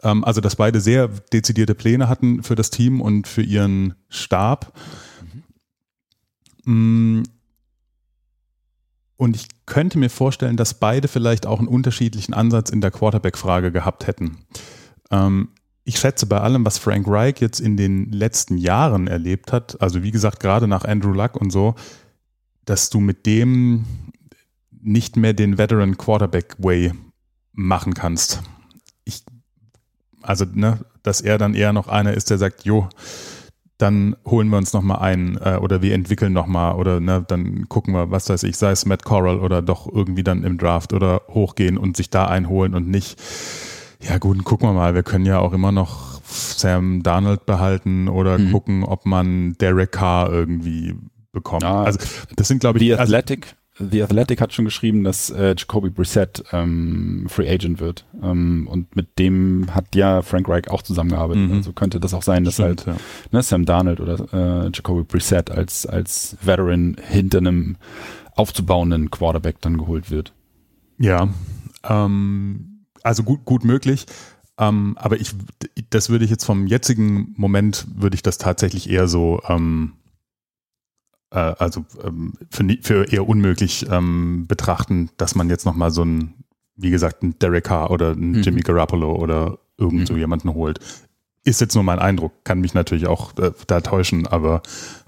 Ähm, 0.03 0.23
also, 0.23 0.41
dass 0.41 0.55
beide 0.55 0.79
sehr 0.79 1.07
dezidierte 1.07 1.75
Pläne 1.75 2.07
hatten 2.07 2.43
für 2.43 2.55
das 2.55 2.69
Team 2.69 3.01
und 3.01 3.27
für 3.27 3.41
ihren 3.41 3.95
Stab. 4.09 4.73
Mhm. 6.65 7.23
Und 9.19 9.35
ich 9.35 9.49
könnte 9.65 9.99
mir 9.99 10.09
vorstellen, 10.09 10.55
dass 10.55 10.75
beide 10.75 11.09
vielleicht 11.09 11.45
auch 11.45 11.59
einen 11.59 11.67
unterschiedlichen 11.67 12.33
Ansatz 12.33 12.69
in 12.69 12.79
der 12.79 12.89
Quarterback-Frage 12.89 13.69
gehabt 13.69 14.07
hätten. 14.07 14.37
Ähm, 15.11 15.49
ich 15.83 15.99
schätze 15.99 16.25
bei 16.25 16.39
allem, 16.39 16.65
was 16.65 16.77
Frank 16.77 17.05
Reich 17.05 17.41
jetzt 17.41 17.59
in 17.59 17.75
den 17.75 18.13
letzten 18.13 18.57
Jahren 18.57 19.07
erlebt 19.07 19.51
hat, 19.51 19.81
also 19.81 20.03
wie 20.03 20.11
gesagt, 20.11 20.39
gerade 20.39 20.69
nach 20.69 20.85
Andrew 20.85 21.11
Luck 21.11 21.35
und 21.35 21.51
so, 21.51 21.75
dass 22.63 22.89
du 22.89 23.01
mit 23.01 23.25
dem 23.25 23.83
nicht 24.71 25.17
mehr 25.17 25.33
den 25.33 25.57
Veteran 25.57 25.97
Quarterback 25.97 26.55
Way 26.59 26.93
machen 27.51 27.95
kannst. 27.95 28.41
Ich, 29.03 29.25
also, 30.21 30.45
ne, 30.45 30.79
dass 31.03 31.19
er 31.19 31.37
dann 31.37 31.55
eher 31.55 31.73
noch 31.73 31.89
einer 31.89 32.13
ist, 32.13 32.29
der 32.29 32.37
sagt, 32.37 32.63
jo, 32.63 32.87
dann 33.79 34.17
holen 34.25 34.49
wir 34.49 34.57
uns 34.57 34.73
nochmal 34.73 34.99
ein 34.99 35.39
äh, 35.41 35.55
oder 35.55 35.81
wir 35.81 35.93
entwickeln 35.93 36.33
nochmal 36.33 36.75
oder 36.75 36.99
ne, 36.99 37.23
dann 37.25 37.67
gucken 37.69 37.93
wir, 37.93 38.11
was 38.11 38.29
weiß 38.29 38.43
ich, 38.43 38.57
sei 38.57 38.71
es 38.71 38.85
Matt 38.85 39.05
Corral 39.05 39.39
oder 39.39 39.61
doch 39.61 39.87
irgendwie 39.91 40.21
dann 40.21 40.43
im 40.43 40.57
Draft 40.57 40.93
oder 40.93 41.21
hochgehen 41.29 41.77
und 41.77 41.95
sich 41.95 42.09
da 42.09 42.25
einholen 42.25 42.75
und 42.75 42.89
nicht, 42.89 43.17
ja 44.01 44.17
gut, 44.17 44.43
gucken 44.43 44.67
wir 44.67 44.73
mal, 44.73 44.95
wir 44.95 45.03
können 45.03 45.25
ja 45.25 45.39
auch 45.39 45.53
immer 45.53 45.71
noch 45.71 46.21
Sam 46.23 47.03
Darnold 47.03 47.45
behalten 47.45 48.09
oder 48.09 48.37
mhm. 48.37 48.51
gucken, 48.51 48.83
ob 48.83 49.05
man 49.05 49.53
Derek 49.53 49.93
Carr 49.93 50.29
irgendwie 50.29 50.95
bekommt. 51.31 51.63
Ja, 51.63 51.83
also 51.83 51.99
das 52.35 52.49
sind 52.49 52.59
glaube 52.59 52.79
ich 52.79 52.83
die 52.83 52.93
also 52.93 53.03
Athletic 53.03 53.55
The 53.79 54.03
Athletic 54.03 54.41
hat 54.41 54.53
schon 54.53 54.65
geschrieben, 54.65 55.03
dass 55.03 55.29
äh, 55.29 55.55
Jacoby 55.57 55.89
Brissett 55.89 56.43
ähm, 56.51 57.27
Free 57.29 57.49
Agent 57.49 57.79
wird. 57.79 58.05
Ähm, 58.21 58.67
und 58.69 58.95
mit 58.95 59.17
dem 59.17 59.73
hat 59.73 59.95
ja 59.95 60.21
Frank 60.21 60.49
Reich 60.49 60.69
auch 60.69 60.81
zusammengearbeitet. 60.81 61.49
Mhm. 61.49 61.53
Also 61.57 61.71
könnte 61.71 61.99
das 61.99 62.13
auch 62.13 62.23
sein, 62.23 62.43
dass 62.43 62.55
Stimmt, 62.55 62.85
halt 62.85 62.97
ja. 62.97 63.03
ne, 63.31 63.41
Sam 63.41 63.65
Darnold 63.65 64.01
oder 64.01 64.19
äh, 64.33 64.69
Jacoby 64.73 65.03
Brissett 65.03 65.49
als, 65.49 65.85
als 65.85 66.37
Veteran 66.41 66.97
hinter 67.07 67.37
einem 67.37 67.77
aufzubauenden 68.35 69.11
Quarterback 69.11 69.61
dann 69.61 69.77
geholt 69.77 70.11
wird. 70.11 70.33
Ja, 70.97 71.29
ähm, 71.83 72.85
also 73.03 73.23
gut, 73.23 73.45
gut 73.45 73.63
möglich. 73.63 74.05
Ähm, 74.57 74.97
aber 74.99 75.19
ich, 75.19 75.31
das 75.89 76.09
würde 76.09 76.25
ich 76.25 76.31
jetzt 76.31 76.43
vom 76.43 76.67
jetzigen 76.67 77.33
Moment, 77.37 77.87
würde 77.95 78.15
ich 78.15 78.23
das 78.23 78.37
tatsächlich 78.37 78.89
eher 78.89 79.07
so 79.07 79.41
ähm, 79.47 79.93
äh, 79.93 80.08
also 81.37 81.85
ähm, 82.03 82.33
für, 82.49 82.65
für, 82.81 83.11
eher 83.11 83.27
unmöglich 83.27 83.85
ähm, 83.89 84.47
betrachten, 84.47 85.09
dass 85.17 85.35
man 85.35 85.49
jetzt 85.49 85.65
nochmal 85.65 85.91
so 85.91 86.03
ein, 86.03 86.33
wie 86.75 86.89
gesagt, 86.89 87.23
ein 87.23 87.37
Derek 87.39 87.65
Carr 87.65 87.91
oder 87.91 88.11
ein 88.11 88.31
mhm. 88.31 88.41
Jimmy 88.41 88.61
Garoppolo 88.61 89.15
oder 89.15 89.59
irgend 89.77 90.07
so 90.07 90.13
mhm. 90.13 90.19
jemanden 90.19 90.53
holt. 90.53 90.79
Ist 91.45 91.61
jetzt 91.61 91.73
nur 91.73 91.83
mein 91.83 91.99
Eindruck, 91.99 92.43
kann 92.43 92.59
mich 92.59 92.73
natürlich 92.73 93.07
auch 93.07 93.37
äh, 93.37 93.51
da 93.67 93.79
täuschen, 93.79 94.27
aber 94.27 94.61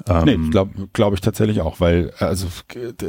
ähm, 0.07 0.23
nee, 0.25 0.49
glaube 0.49 0.89
glaub 0.93 1.13
ich 1.13 1.21
tatsächlich 1.21 1.59
auch, 1.61 1.79
weil 1.81 2.13
also 2.19 2.47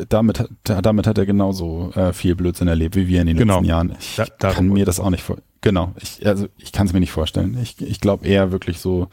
damit, 0.09 0.49
damit 0.65 1.07
hat 1.07 1.19
er 1.19 1.27
genauso 1.27 1.93
äh, 1.95 2.13
viel 2.13 2.35
Blödsinn 2.35 2.67
erlebt 2.67 2.97
wie 2.97 3.07
wir 3.07 3.21
in 3.21 3.29
den 3.29 3.37
genau. 3.37 3.55
letzten 3.55 3.69
Jahren. 3.69 3.97
Ich 3.99 4.21
da, 4.39 4.53
kann 4.53 4.69
mir 4.69 4.85
das 4.85 4.99
auch 4.99 5.11
nicht 5.11 5.23
vor 5.23 5.37
genau, 5.61 5.95
ich, 6.01 6.27
also 6.27 6.49
ich 6.59 6.73
kann 6.73 6.89
es 6.89 6.93
mir 6.93 7.01
nicht 7.01 7.13
vorstellen. 7.13 7.57
Ich, 7.63 7.81
ich 7.81 8.01
glaube 8.01 8.27
eher 8.27 8.51
wirklich 8.51 8.81
so 8.81 9.09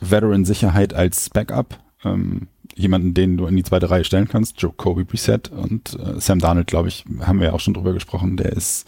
Veteran-Sicherheit 0.00 0.92
als 0.92 1.30
Backup. 1.30 1.78
Ähm, 2.04 2.48
jemanden, 2.74 3.14
den 3.14 3.36
du 3.36 3.46
in 3.46 3.56
die 3.56 3.62
zweite 3.62 3.90
Reihe 3.90 4.04
stellen 4.04 4.28
kannst, 4.28 4.60
Joe 4.60 4.72
Kobe 4.76 5.04
Preset 5.04 5.50
und 5.50 5.98
äh, 5.98 6.20
Sam 6.20 6.38
Darnold, 6.38 6.66
glaube 6.66 6.88
ich, 6.88 7.04
haben 7.20 7.40
wir 7.40 7.48
ja 7.48 7.52
auch 7.52 7.60
schon 7.60 7.74
drüber 7.74 7.92
gesprochen. 7.92 8.36
Der 8.36 8.52
ist, 8.52 8.86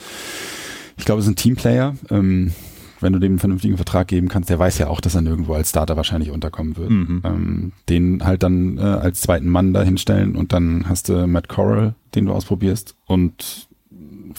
ich 0.97 1.05
glaube, 1.05 1.20
ist 1.20 1.29
ein 1.29 1.37
Teamplayer. 1.37 1.97
Ähm, 2.11 2.53
wenn 3.01 3.12
du 3.12 3.18
dem 3.18 3.33
einen 3.33 3.38
vernünftigen 3.38 3.77
Vertrag 3.77 4.09
geben 4.09 4.29
kannst, 4.29 4.51
der 4.51 4.59
weiß 4.59 4.79
ja 4.79 4.88
auch, 4.88 5.01
dass 5.01 5.14
er 5.14 5.20
nirgendwo 5.20 5.53
als 5.55 5.70
Starter 5.70 5.97
wahrscheinlich 5.97 6.31
unterkommen 6.31 6.77
wird. 6.77 6.90
Mhm. 6.90 7.23
Ähm, 7.25 7.73
den 7.88 8.25
halt 8.25 8.42
dann 8.42 8.79
äh, 8.79 8.81
als 8.81 9.20
zweiten 9.20 9.49
Mann 9.49 9.75
da 9.75 9.83
hinstellen 9.83 10.37
und 10.37 10.53
dann 10.53 10.88
hast 10.88 11.09
du 11.09 11.27
Matt 11.27 11.49
Corral, 11.49 11.94
den 12.14 12.27
du 12.27 12.33
ausprobierst 12.33 12.97
und 13.07 13.68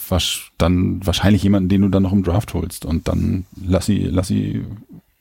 was, 0.08 0.50
dann 0.58 1.04
wahrscheinlich 1.06 1.42
jemanden, 1.42 1.68
den 1.68 1.82
du 1.82 1.88
dann 1.88 2.02
noch 2.02 2.12
im 2.12 2.22
Draft 2.22 2.52
holst 2.54 2.84
und 2.84 3.08
dann 3.08 3.46
lass 3.64 3.86
sie, 3.86 4.04
lass 4.10 4.28
sie 4.28 4.64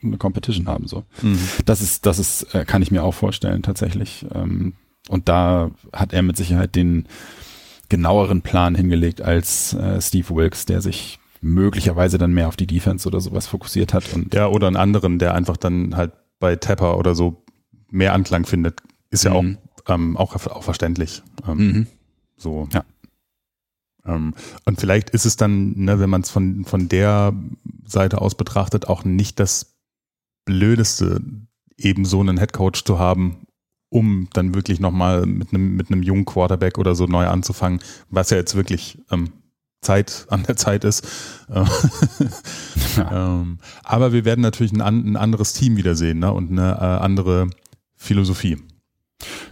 eine 0.09 0.17
Competition 0.17 0.67
haben. 0.67 0.87
So, 0.87 1.03
mhm. 1.21 1.39
das 1.65 1.81
ist, 1.81 2.05
das 2.05 2.19
ist, 2.19 2.53
äh, 2.55 2.65
kann 2.65 2.81
ich 2.81 2.91
mir 2.91 3.03
auch 3.03 3.13
vorstellen 3.13 3.63
tatsächlich. 3.63 4.25
Ähm, 4.33 4.73
und 5.09 5.29
da 5.29 5.71
hat 5.93 6.13
er 6.13 6.21
mit 6.21 6.37
Sicherheit 6.37 6.75
den 6.75 7.07
genaueren 7.89 8.41
Plan 8.41 8.75
hingelegt 8.75 9.21
als 9.21 9.73
äh, 9.73 10.01
Steve 10.01 10.35
Wilkes, 10.35 10.65
der 10.65 10.81
sich 10.81 11.19
möglicherweise 11.41 12.17
dann 12.17 12.33
mehr 12.33 12.47
auf 12.47 12.55
die 12.55 12.67
Defense 12.67 13.07
oder 13.07 13.21
sowas 13.21 13.47
fokussiert 13.47 13.93
hat. 13.93 14.11
Und 14.13 14.33
ja, 14.33 14.47
oder 14.47 14.67
einen 14.67 14.77
anderen, 14.77 15.19
der 15.19 15.35
einfach 15.35 15.57
dann 15.57 15.95
halt 15.95 16.13
bei 16.39 16.55
Tapper 16.55 16.97
oder 16.97 17.13
so 17.13 17.43
mehr 17.89 18.13
Anklang 18.13 18.45
findet, 18.45 18.81
ist 19.11 19.23
ja 19.23 19.39
mhm. 19.39 19.57
auch, 19.85 19.93
ähm, 19.93 20.17
auch, 20.17 20.35
auch 20.35 20.63
verständlich. 20.63 21.21
Ähm, 21.47 21.57
mhm. 21.57 21.87
So. 22.35 22.67
Ja. 22.73 22.83
Ähm, 24.05 24.33
und 24.65 24.79
vielleicht 24.79 25.11
ist 25.11 25.25
es 25.25 25.37
dann, 25.37 25.73
ne, 25.75 25.99
wenn 25.99 26.09
man 26.09 26.21
es 26.21 26.31
von, 26.31 26.65
von 26.65 26.89
der 26.89 27.33
Seite 27.85 28.21
aus 28.21 28.35
betrachtet, 28.35 28.87
auch 28.87 29.03
nicht 29.03 29.39
das 29.39 29.74
Blödeste, 30.45 31.21
eben 31.77 32.05
so 32.05 32.19
einen 32.19 32.37
Headcoach 32.37 32.83
zu 32.85 32.99
haben, 32.99 33.47
um 33.89 34.27
dann 34.33 34.53
wirklich 34.55 34.79
nochmal 34.79 35.25
mit 35.25 35.53
einem, 35.53 35.75
mit 35.75 35.91
einem 35.91 36.03
jungen 36.03 36.25
Quarterback 36.25 36.77
oder 36.77 36.95
so 36.95 37.05
neu 37.05 37.27
anzufangen, 37.27 37.79
was 38.09 38.29
ja 38.29 38.37
jetzt 38.37 38.55
wirklich 38.55 38.99
ähm, 39.11 39.31
Zeit 39.81 40.25
an 40.29 40.43
der 40.43 40.55
Zeit 40.55 40.83
ist. 40.83 41.07
ja. 42.97 43.39
ähm, 43.41 43.59
aber 43.83 44.13
wir 44.13 44.25
werden 44.25 44.41
natürlich 44.41 44.73
ein, 44.73 44.81
ein, 44.81 45.15
anderes 45.17 45.53
Team 45.53 45.77
wiedersehen 45.77 46.19
ne? 46.19 46.31
und 46.31 46.51
eine 46.51 46.73
äh, 46.73 47.03
andere 47.03 47.49
Philosophie. 47.95 48.57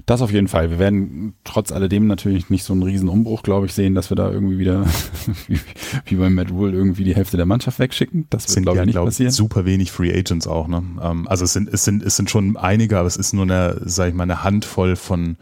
Das 0.05 0.21
auf 0.21 0.31
jeden 0.31 0.47
Fall. 0.47 0.69
Wir 0.69 0.79
werden 0.79 1.33
trotz 1.43 1.71
alledem 1.71 2.07
natürlich 2.07 2.49
nicht 2.49 2.63
so 2.63 2.73
einen 2.73 2.83
riesen 2.83 3.09
Umbruch, 3.09 3.43
glaube 3.43 3.65
ich, 3.65 3.73
sehen, 3.73 3.95
dass 3.95 4.09
wir 4.11 4.15
da 4.15 4.31
irgendwie 4.31 4.57
wieder, 4.57 4.85
wie, 5.47 5.59
wie 6.05 6.15
beim 6.15 6.35
Matt 6.35 6.53
Wool, 6.53 6.73
irgendwie 6.73 7.03
die 7.03 7.15
Hälfte 7.15 7.37
der 7.37 7.45
Mannschaft 7.45 7.79
wegschicken. 7.79 8.27
Das 8.29 8.47
wird, 8.53 8.63
glaube 8.63 8.79
ich, 8.79 8.85
nicht 8.85 8.95
glaub, 8.95 9.05
passieren. 9.05 9.31
super 9.31 9.65
wenig 9.65 9.91
Free 9.91 10.13
Agents 10.13 10.47
auch. 10.47 10.67
Ne? 10.67 10.83
Ähm, 11.01 11.27
also 11.27 11.45
es 11.45 11.53
sind, 11.53 11.69
es, 11.71 11.83
sind, 11.83 12.03
es 12.03 12.15
sind 12.15 12.29
schon 12.29 12.57
einige, 12.57 12.97
aber 12.97 13.07
es 13.07 13.17
ist 13.17 13.33
nur 13.33 13.43
eine, 13.43 13.81
sage 13.85 14.09
ich 14.09 14.15
mal, 14.15 14.23
eine 14.23 14.43
Handvoll 14.43 14.95
von 14.95 15.37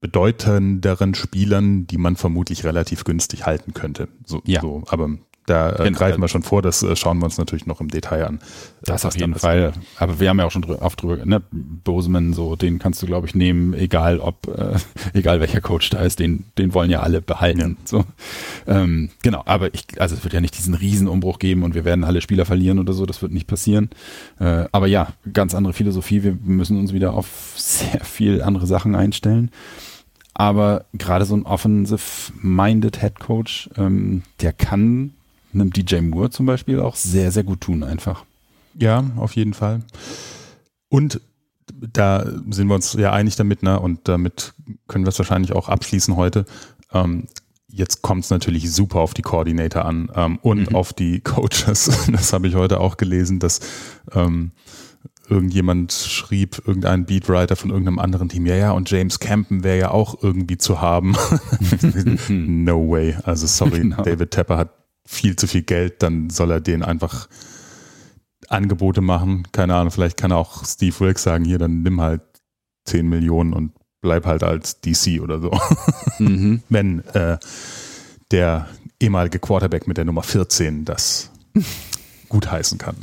bedeutenderen 0.00 1.14
Spielern, 1.14 1.86
die 1.86 1.98
man 1.98 2.16
vermutlich 2.16 2.64
relativ 2.64 3.04
günstig 3.04 3.44
halten 3.44 3.74
könnte. 3.74 4.08
So, 4.24 4.40
ja. 4.46 4.60
So, 4.62 4.84
aber 4.88 5.10
Da 5.46 5.84
äh, 5.84 5.90
greifen 5.90 6.20
wir 6.20 6.28
schon 6.28 6.42
vor, 6.42 6.62
das 6.62 6.82
äh, 6.82 6.94
schauen 6.94 7.18
wir 7.18 7.24
uns 7.24 7.38
natürlich 7.38 7.66
noch 7.66 7.80
im 7.80 7.88
Detail 7.88 8.26
an. 8.26 8.40
Das 8.82 9.04
auf 9.04 9.18
jeden 9.18 9.34
Fall. 9.34 9.72
Aber 9.96 10.20
wir 10.20 10.28
haben 10.28 10.38
ja 10.38 10.44
auch 10.44 10.50
schon 10.50 10.62
drü 10.62 10.74
oft 10.74 11.02
drüber, 11.02 11.24
ne, 11.24 11.42
Boseman, 11.50 12.34
so, 12.34 12.56
den 12.56 12.78
kannst 12.78 13.02
du, 13.02 13.06
glaube 13.06 13.26
ich, 13.26 13.34
nehmen, 13.34 13.74
egal 13.74 14.20
ob, 14.20 14.46
äh, 14.46 14.76
egal 15.12 15.40
welcher 15.40 15.60
Coach 15.60 15.90
da 15.90 16.00
ist, 16.00 16.20
den, 16.20 16.44
den 16.58 16.74
wollen 16.74 16.90
ja 16.90 17.00
alle 17.00 17.20
behalten. 17.20 17.60
Ja. 17.60 17.68
So. 17.84 18.04
Ähm, 18.66 19.10
genau, 19.22 19.42
aber 19.46 19.74
ich, 19.74 19.86
also 19.98 20.14
es 20.14 20.22
wird 20.22 20.34
ja 20.34 20.40
nicht 20.40 20.56
diesen 20.56 20.74
Riesenumbruch 20.74 21.38
geben 21.38 21.62
und 21.62 21.74
wir 21.74 21.84
werden 21.84 22.04
alle 22.04 22.20
Spieler 22.20 22.44
verlieren 22.44 22.78
oder 22.78 22.92
so, 22.92 23.06
das 23.06 23.22
wird 23.22 23.32
nicht 23.32 23.46
passieren. 23.46 23.90
Äh, 24.38 24.66
aber 24.72 24.86
ja, 24.86 25.08
ganz 25.32 25.54
andere 25.54 25.72
Philosophie, 25.72 26.22
wir 26.22 26.36
müssen 26.44 26.78
uns 26.78 26.92
wieder 26.92 27.14
auf 27.14 27.54
sehr 27.56 28.04
viel 28.04 28.42
andere 28.42 28.66
Sachen 28.66 28.94
einstellen. 28.94 29.50
Aber 30.34 30.84
gerade 30.94 31.24
so 31.24 31.34
ein 31.34 31.44
offensive-minded 31.44 33.00
Head 33.00 33.18
Coach, 33.18 33.68
ähm, 33.76 34.22
der 34.40 34.52
kann 34.52 35.12
einem 35.52 35.72
DJ 35.72 36.00
Moore 36.00 36.30
zum 36.30 36.46
Beispiel 36.46 36.80
auch 36.80 36.96
sehr, 36.96 37.32
sehr 37.32 37.44
gut 37.44 37.60
tun 37.60 37.82
einfach. 37.82 38.24
Ja, 38.74 39.04
auf 39.16 39.34
jeden 39.34 39.54
Fall. 39.54 39.80
Und 40.88 41.20
da 41.72 42.26
sind 42.50 42.68
wir 42.68 42.74
uns 42.74 42.94
ja 42.94 43.12
einig 43.12 43.36
damit, 43.36 43.62
ne? 43.62 43.78
Und 43.78 44.08
damit 44.08 44.54
können 44.88 45.04
wir 45.04 45.10
es 45.10 45.18
wahrscheinlich 45.18 45.52
auch 45.52 45.68
abschließen 45.68 46.16
heute. 46.16 46.44
Ähm, 46.92 47.26
jetzt 47.68 48.02
kommt 48.02 48.24
es 48.24 48.30
natürlich 48.30 48.70
super 48.72 49.00
auf 49.00 49.14
die 49.14 49.22
Koordinator 49.22 49.84
an 49.84 50.10
ähm, 50.14 50.38
und 50.42 50.70
mhm. 50.70 50.76
auf 50.76 50.92
die 50.92 51.20
Coaches. 51.20 51.90
Das 52.12 52.32
habe 52.32 52.48
ich 52.48 52.54
heute 52.54 52.80
auch 52.80 52.96
gelesen, 52.96 53.38
dass 53.38 53.60
ähm, 54.12 54.52
irgendjemand 55.28 55.92
schrieb, 55.92 56.60
irgendein 56.66 57.06
Beatwriter 57.06 57.54
von 57.54 57.70
irgendeinem 57.70 58.00
anderen 58.00 58.28
Team, 58.28 58.46
ja, 58.46 58.56
ja, 58.56 58.72
und 58.72 58.90
James 58.90 59.20
Campen 59.20 59.62
wäre 59.62 59.78
ja 59.78 59.90
auch 59.92 60.20
irgendwie 60.22 60.58
zu 60.58 60.80
haben. 60.80 61.14
no 62.28 62.90
way. 62.90 63.16
Also 63.22 63.46
sorry, 63.46 63.80
genau. 63.80 64.02
David 64.02 64.32
Tepper 64.32 64.56
hat 64.56 64.79
viel 65.10 65.34
zu 65.34 65.48
viel 65.48 65.62
Geld, 65.62 66.04
dann 66.04 66.30
soll 66.30 66.52
er 66.52 66.60
den 66.60 66.84
einfach 66.84 67.28
Angebote 68.48 69.00
machen. 69.00 69.48
Keine 69.50 69.74
Ahnung, 69.74 69.90
vielleicht 69.90 70.16
kann 70.16 70.30
auch 70.30 70.64
Steve 70.64 70.98
Wilkes 71.00 71.24
sagen, 71.24 71.44
hier, 71.44 71.58
dann 71.58 71.82
nimm 71.82 72.00
halt 72.00 72.22
10 72.84 73.08
Millionen 73.08 73.52
und 73.52 73.72
bleib 74.00 74.24
halt 74.24 74.44
als 74.44 74.80
DC 74.80 75.20
oder 75.20 75.40
so. 75.40 75.50
Mhm. 76.18 76.62
Wenn 76.68 77.02
äh, 77.14 77.38
der 78.30 78.68
ehemalige 79.00 79.38
Quarterback 79.38 79.88
mit 79.88 79.96
der 79.96 80.04
Nummer 80.04 80.22
14 80.22 80.84
das 80.84 81.30
gutheißen 82.28 82.76
kann. 82.76 82.96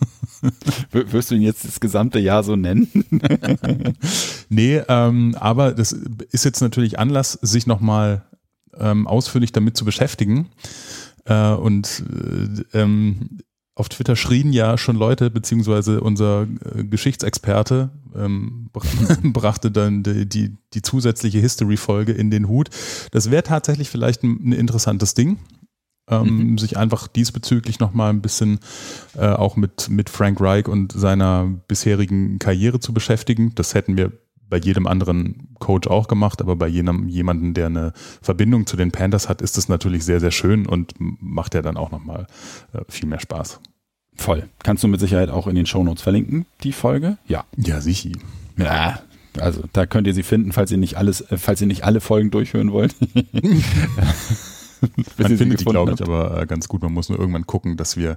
Wirst 0.90 1.30
du 1.30 1.34
ihn 1.34 1.42
jetzt 1.42 1.66
das 1.66 1.80
gesamte 1.80 2.18
Jahr 2.18 2.42
so 2.42 2.56
nennen? 2.56 2.88
nee, 4.48 4.80
ähm, 4.88 5.36
aber 5.38 5.72
das 5.72 5.92
ist 5.92 6.46
jetzt 6.46 6.62
natürlich 6.62 6.98
Anlass, 6.98 7.32
sich 7.42 7.66
nochmal 7.66 8.24
ähm, 8.78 9.06
ausführlich 9.06 9.52
damit 9.52 9.76
zu 9.76 9.84
beschäftigen. 9.84 10.48
Äh, 11.24 11.52
und 11.52 12.04
äh, 12.72 12.78
ähm, 12.78 13.38
auf 13.76 13.88
Twitter 13.88 14.14
schrien 14.14 14.52
ja 14.52 14.78
schon 14.78 14.96
Leute, 14.96 15.30
beziehungsweise 15.30 16.00
unser 16.00 16.42
äh, 16.42 16.84
Geschichtsexperte 16.84 17.90
ähm, 18.14 18.70
brachte 19.22 19.70
dann 19.70 20.02
die, 20.02 20.28
die, 20.28 20.56
die 20.72 20.82
zusätzliche 20.82 21.40
History-Folge 21.40 22.12
in 22.12 22.30
den 22.30 22.48
Hut. 22.48 22.70
Das 23.10 23.30
wäre 23.30 23.42
tatsächlich 23.42 23.90
vielleicht 23.90 24.22
ein, 24.22 24.48
ein 24.48 24.52
interessantes 24.52 25.14
Ding. 25.14 25.38
Ähm, 26.06 26.50
mhm. 26.50 26.58
sich 26.58 26.76
einfach 26.76 27.08
diesbezüglich 27.08 27.80
nochmal 27.80 28.10
ein 28.10 28.20
bisschen 28.20 28.60
äh, 29.16 29.26
auch 29.26 29.56
mit, 29.56 29.88
mit 29.88 30.10
Frank 30.10 30.38
Reich 30.38 30.68
und 30.68 30.92
seiner 30.92 31.46
bisherigen 31.66 32.38
Karriere 32.38 32.78
zu 32.78 32.92
beschäftigen. 32.92 33.54
Das 33.54 33.72
hätten 33.72 33.96
wir 33.96 34.12
bei 34.48 34.58
jedem 34.58 34.86
anderen 34.86 35.48
Coach 35.58 35.88
auch 35.88 36.08
gemacht, 36.08 36.40
aber 36.40 36.56
bei 36.56 36.68
jenem, 36.68 37.08
jemanden, 37.08 37.54
der 37.54 37.66
eine 37.66 37.92
Verbindung 38.22 38.66
zu 38.66 38.76
den 38.76 38.92
Panthers 38.92 39.28
hat, 39.28 39.42
ist 39.42 39.56
das 39.56 39.68
natürlich 39.68 40.04
sehr, 40.04 40.20
sehr 40.20 40.30
schön 40.30 40.66
und 40.66 40.94
macht 40.98 41.54
ja 41.54 41.62
dann 41.62 41.76
auch 41.76 41.90
nochmal 41.90 42.26
äh, 42.72 42.80
viel 42.88 43.08
mehr 43.08 43.20
Spaß. 43.20 43.60
Voll. 44.16 44.48
Kannst 44.62 44.84
du 44.84 44.88
mit 44.88 45.00
Sicherheit 45.00 45.30
auch 45.30 45.46
in 45.46 45.56
den 45.56 45.66
Shownotes 45.66 46.02
verlinken, 46.02 46.46
die 46.62 46.72
Folge? 46.72 47.18
Ja. 47.26 47.44
Ja, 47.56 47.80
sicher. 47.80 48.10
Ja, 48.56 49.00
also 49.40 49.64
da 49.72 49.86
könnt 49.86 50.06
ihr 50.06 50.14
sie 50.14 50.22
finden, 50.22 50.52
falls 50.52 50.70
ihr 50.70 50.78
nicht 50.78 50.96
alles, 50.96 51.20
äh, 51.22 51.38
falls 51.38 51.60
ihr 51.60 51.66
nicht 51.66 51.84
alle 51.84 52.00
Folgen 52.00 52.30
durchhören 52.30 52.72
wollt. 52.72 52.94
Man 55.18 55.36
findet 55.36 55.60
die, 55.60 55.64
glaube 55.64 55.92
ich, 55.92 56.02
aber 56.02 56.40
äh, 56.40 56.46
ganz 56.46 56.68
gut. 56.68 56.82
Man 56.82 56.92
muss 56.92 57.08
nur 57.08 57.18
irgendwann 57.18 57.46
gucken, 57.46 57.76
dass 57.76 57.96
wir 57.96 58.16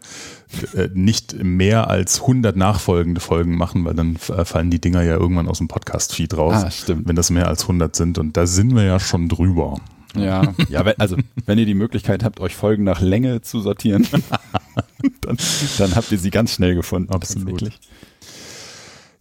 äh, 0.73 0.89
nicht 0.93 1.43
mehr 1.43 1.89
als 1.89 2.21
100 2.21 2.55
nachfolgende 2.55 3.21
Folgen 3.21 3.57
machen, 3.57 3.85
weil 3.85 3.93
dann 3.93 4.15
äh, 4.15 4.45
fallen 4.45 4.69
die 4.69 4.79
Dinger 4.79 5.01
ja 5.03 5.15
irgendwann 5.15 5.47
aus 5.47 5.59
dem 5.59 5.67
Podcast-Feed 5.67 6.37
raus. 6.37 6.55
Ah, 6.55 6.71
stimmt. 6.71 7.07
Wenn 7.07 7.15
das 7.15 7.29
mehr 7.29 7.47
als 7.47 7.63
100 7.63 7.95
sind. 7.95 8.17
Und 8.17 8.37
da 8.37 8.45
sind 8.45 8.75
wir 8.75 8.83
ja 8.83 8.99
schon 8.99 9.29
drüber. 9.29 9.79
Ja, 10.15 10.53
ja, 10.69 10.81
also 10.97 11.17
wenn 11.45 11.59
ihr 11.59 11.65
die 11.65 11.73
Möglichkeit 11.73 12.23
habt, 12.23 12.39
euch 12.39 12.55
Folgen 12.55 12.83
nach 12.83 13.01
Länge 13.01 13.41
zu 13.41 13.59
sortieren, 13.59 14.07
dann, 15.21 15.37
dann, 15.77 15.95
habt 15.95 16.11
ihr 16.11 16.17
sie 16.17 16.31
ganz 16.31 16.53
schnell 16.53 16.75
gefunden. 16.75 17.11
Absolut. 17.11 17.69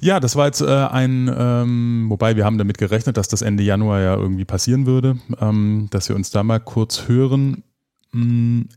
Ja, 0.06 0.20
das 0.20 0.36
war 0.36 0.46
jetzt 0.46 0.60
äh, 0.60 0.66
ein, 0.66 1.28
ähm, 1.36 2.06
wobei 2.08 2.36
wir 2.36 2.44
haben 2.44 2.58
damit 2.58 2.78
gerechnet, 2.78 3.16
dass 3.16 3.26
das 3.26 3.42
Ende 3.42 3.64
Januar 3.64 4.00
ja 4.00 4.14
irgendwie 4.14 4.44
passieren 4.44 4.86
würde, 4.86 5.18
ähm, 5.40 5.88
dass 5.90 6.08
wir 6.08 6.14
uns 6.14 6.30
da 6.30 6.44
mal 6.44 6.60
kurz 6.60 7.08
hören. 7.08 7.64
Hm, 8.12 8.68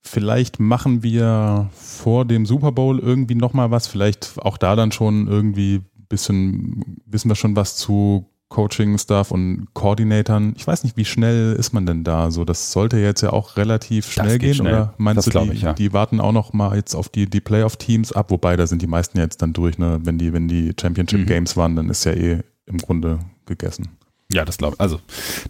vielleicht 0.00 0.60
machen 0.60 1.02
wir 1.02 1.70
vor 1.72 2.24
dem 2.24 2.46
Super 2.46 2.70
Bowl 2.70 3.00
irgendwie 3.00 3.34
nochmal 3.34 3.72
was, 3.72 3.88
vielleicht 3.88 4.38
auch 4.38 4.56
da 4.56 4.76
dann 4.76 4.92
schon 4.92 5.26
irgendwie 5.26 5.82
bisschen, 6.08 7.00
wissen 7.04 7.28
wir 7.28 7.34
schon 7.34 7.56
was 7.56 7.74
zu 7.74 8.30
Coaching-Stuff 8.48 9.32
und 9.32 9.66
Koordinatoren. 9.74 10.54
Ich 10.56 10.66
weiß 10.66 10.84
nicht, 10.84 10.96
wie 10.96 11.04
schnell 11.04 11.54
ist 11.54 11.72
man 11.72 11.84
denn 11.84 12.04
da? 12.04 12.30
So, 12.30 12.44
das 12.44 12.72
sollte 12.72 12.98
jetzt 12.98 13.20
ja 13.20 13.32
auch 13.32 13.56
relativ 13.56 14.10
schnell 14.10 14.38
gehen. 14.38 14.54
Schnell. 14.54 14.72
Oder 14.72 14.94
meinst 14.98 15.26
das 15.26 15.32
du, 15.32 15.40
die, 15.40 15.52
ich, 15.52 15.62
ja. 15.62 15.72
die 15.72 15.92
warten 15.92 16.20
auch 16.20 16.32
noch 16.32 16.52
mal 16.52 16.76
jetzt 16.76 16.94
auf 16.94 17.08
die, 17.08 17.28
die 17.28 17.40
Playoff-Teams 17.40 18.12
ab? 18.12 18.30
Wobei, 18.30 18.56
da 18.56 18.66
sind 18.66 18.82
die 18.82 18.86
meisten 18.86 19.18
jetzt 19.18 19.42
dann 19.42 19.52
durch. 19.52 19.78
Ne? 19.78 19.98
Wenn 20.02 20.18
die, 20.18 20.32
wenn 20.32 20.48
die 20.48 20.74
Championship-Games 20.80 21.56
mhm. 21.56 21.60
waren, 21.60 21.76
dann 21.76 21.90
ist 21.90 22.04
ja 22.04 22.12
eh 22.12 22.40
im 22.66 22.78
Grunde 22.78 23.18
gegessen. 23.46 23.96
Ja, 24.32 24.44
das 24.44 24.58
glaube 24.58 24.76
also 24.78 25.00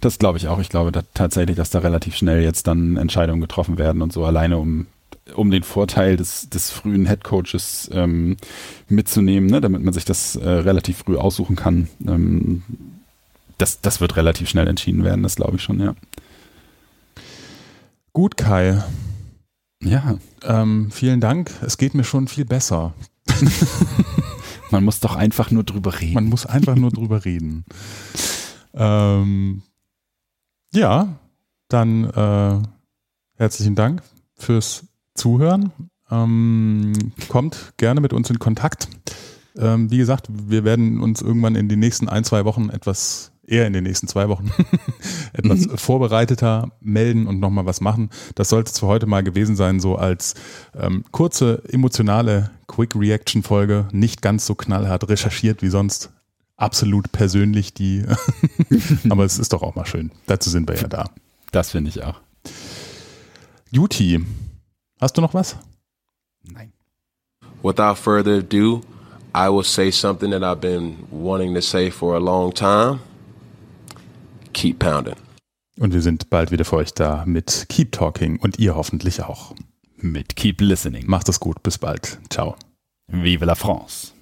das 0.01 0.19
glaube 0.19 0.37
ich 0.37 0.49
auch. 0.49 0.59
Ich 0.59 0.69
glaube 0.69 0.93
da 0.93 1.03
tatsächlich, 1.15 1.57
dass 1.57 1.71
da 1.71 1.79
relativ 1.79 2.15
schnell 2.15 2.43
jetzt 2.43 2.67
dann 2.67 2.99
Entscheidungen 2.99 3.41
getroffen 3.41 3.79
werden 3.79 4.03
und 4.03 4.13
so 4.13 4.25
alleine 4.27 4.59
um 4.59 4.87
um 5.35 5.51
den 5.51 5.63
Vorteil 5.63 6.17
des, 6.17 6.49
des 6.49 6.71
frühen 6.71 7.07
Headcoaches 7.07 7.91
ähm, 7.93 8.37
mitzunehmen, 8.89 9.49
ne, 9.49 9.61
damit 9.61 9.83
man 9.83 9.93
sich 9.93 10.05
das 10.05 10.37
äh, 10.37 10.49
relativ 10.49 10.99
früh 10.99 11.17
aussuchen 11.17 11.57
kann. 11.57 11.89
Ähm, 12.07 12.63
das, 13.59 13.81
das 13.81 14.01
wird 14.01 14.17
relativ 14.17 14.49
schnell 14.49 14.69
entschieden 14.69 15.05
werden, 15.05 15.23
das 15.23 15.37
glaube 15.37 15.57
ich 15.57 15.63
schon, 15.63 15.81
ja. 15.81 15.95
Gut, 18.13 18.37
Kai. 18.37 18.83
Ja. 19.83 20.19
Ähm, 20.43 20.91
vielen 20.91 21.21
Dank. 21.21 21.51
Es 21.63 21.77
geht 21.77 21.95
mir 21.95 22.05
schon 22.05 22.29
viel 22.29 22.45
besser. 22.45 22.95
Man 24.71 24.85
muss 24.85 25.01
doch 25.01 25.17
einfach 25.17 25.51
nur 25.51 25.65
drüber 25.65 26.01
reden. 26.01 26.15
Man 26.15 26.27
muss 26.27 26.47
einfach 26.47 26.77
nur 26.77 26.91
drüber 26.91 27.25
reden. 27.25 27.65
Ähm, 28.79 29.63
ja, 30.75 31.19
dann 31.69 32.05
äh, 32.11 32.63
herzlichen 33.39 33.75
Dank 33.75 34.03
fürs 34.35 34.86
Zuhören. 35.17 35.73
Ähm, 36.11 36.93
kommt 37.29 37.75
gerne 37.77 38.01
mit 38.01 38.13
uns 38.13 38.31
in 38.31 38.39
Kontakt. 38.39 38.89
Ähm, 39.59 39.91
wie 39.91 39.99
gesagt, 39.99 40.29
wir 40.31 40.65
werden 40.65 41.01
uns 41.01 41.23
irgendwann 41.23 41.55
in 41.55 41.69
den 41.69 41.79
nächsten 41.79 42.09
ein, 42.09 42.25
zwei 42.25 42.45
Wochen 42.45 42.69
etwas, 42.69 43.33
eher 43.47 43.67
in 43.67 43.73
den 43.73 43.85
nächsten 43.85 44.07
zwei 44.07 44.29
Wochen, 44.29 44.51
etwas 45.33 45.67
mhm. 45.67 45.79
vorbereiteter 45.79 46.71
melden 46.81 47.27
und 47.27 47.41
nochmal 47.41 47.67
was 47.67 47.81
machen. 47.81 48.11
Das 48.35 48.51
sollte 48.51 48.71
es 48.71 48.79
für 48.79 48.87
heute 48.87 49.07
mal 49.07 49.23
gewesen 49.23 49.57
sein, 49.57 49.81
so 49.81 49.97
als 49.97 50.35
ähm, 50.79 51.05
kurze, 51.11 51.63
emotionale 51.71 52.51
Quick-Reaction-Folge. 52.69 53.89
Nicht 53.93 54.23
ganz 54.23 54.47
so 54.47 54.55
knallhart 54.55 55.09
recherchiert 55.09 55.63
wie 55.63 55.69
sonst. 55.69 56.11
Absolut 56.57 57.13
persönlich 57.13 57.75
die. 57.75 58.05
Aber 59.09 59.25
es 59.25 59.39
ist 59.39 59.53
doch 59.53 59.63
auch 59.63 59.75
mal 59.75 59.87
schön. 59.87 60.11
Dazu 60.27 60.51
sind 60.51 60.69
wir 60.69 60.77
ja 60.77 60.89
da. 60.89 61.11
Das 61.53 61.71
finde 61.71 61.91
ich 61.91 62.03
auch. 62.03 62.21
Juti, 63.71 64.25
Hast 65.01 65.17
du 65.17 65.21
noch 65.21 65.35
was? 65.35 65.57
Nein. 66.43 66.73
Without 67.63 67.97
further 67.97 68.39
ado, 68.39 68.81
I 69.35 69.49
will 69.51 69.65
say 69.65 69.91
something 69.91 70.31
that 70.31 70.43
I've 70.43 70.61
been 70.61 71.07
wanting 71.11 71.55
to 71.55 71.61
say 71.61 71.91
for 71.91 72.15
a 72.17 72.19
long 72.19 72.55
time. 72.55 73.01
Keep 74.55 74.79
pounding. 74.79 75.17
Und 75.79 75.93
wir 75.93 76.01
sind 76.01 76.31
bald 76.31 76.51
wieder 76.51 76.65
für 76.65 76.77
euch 76.77 76.95
da 76.95 77.25
mit 77.27 77.67
Keep 77.69 77.93
Talking 77.93 78.39
und 78.39 78.59
ihr 78.59 78.75
hoffentlich 78.75 79.23
auch. 79.23 79.55
Mit 79.97 80.37
Keep 80.37 80.63
Listening. 80.63 81.07
Macht 81.07 81.29
es 81.29 81.41
gut, 81.41 81.63
bis 81.63 81.77
bald. 81.77 82.19
Ciao. 82.31 82.57
Vive 83.09 83.45
la 83.45 83.55
France. 83.55 84.13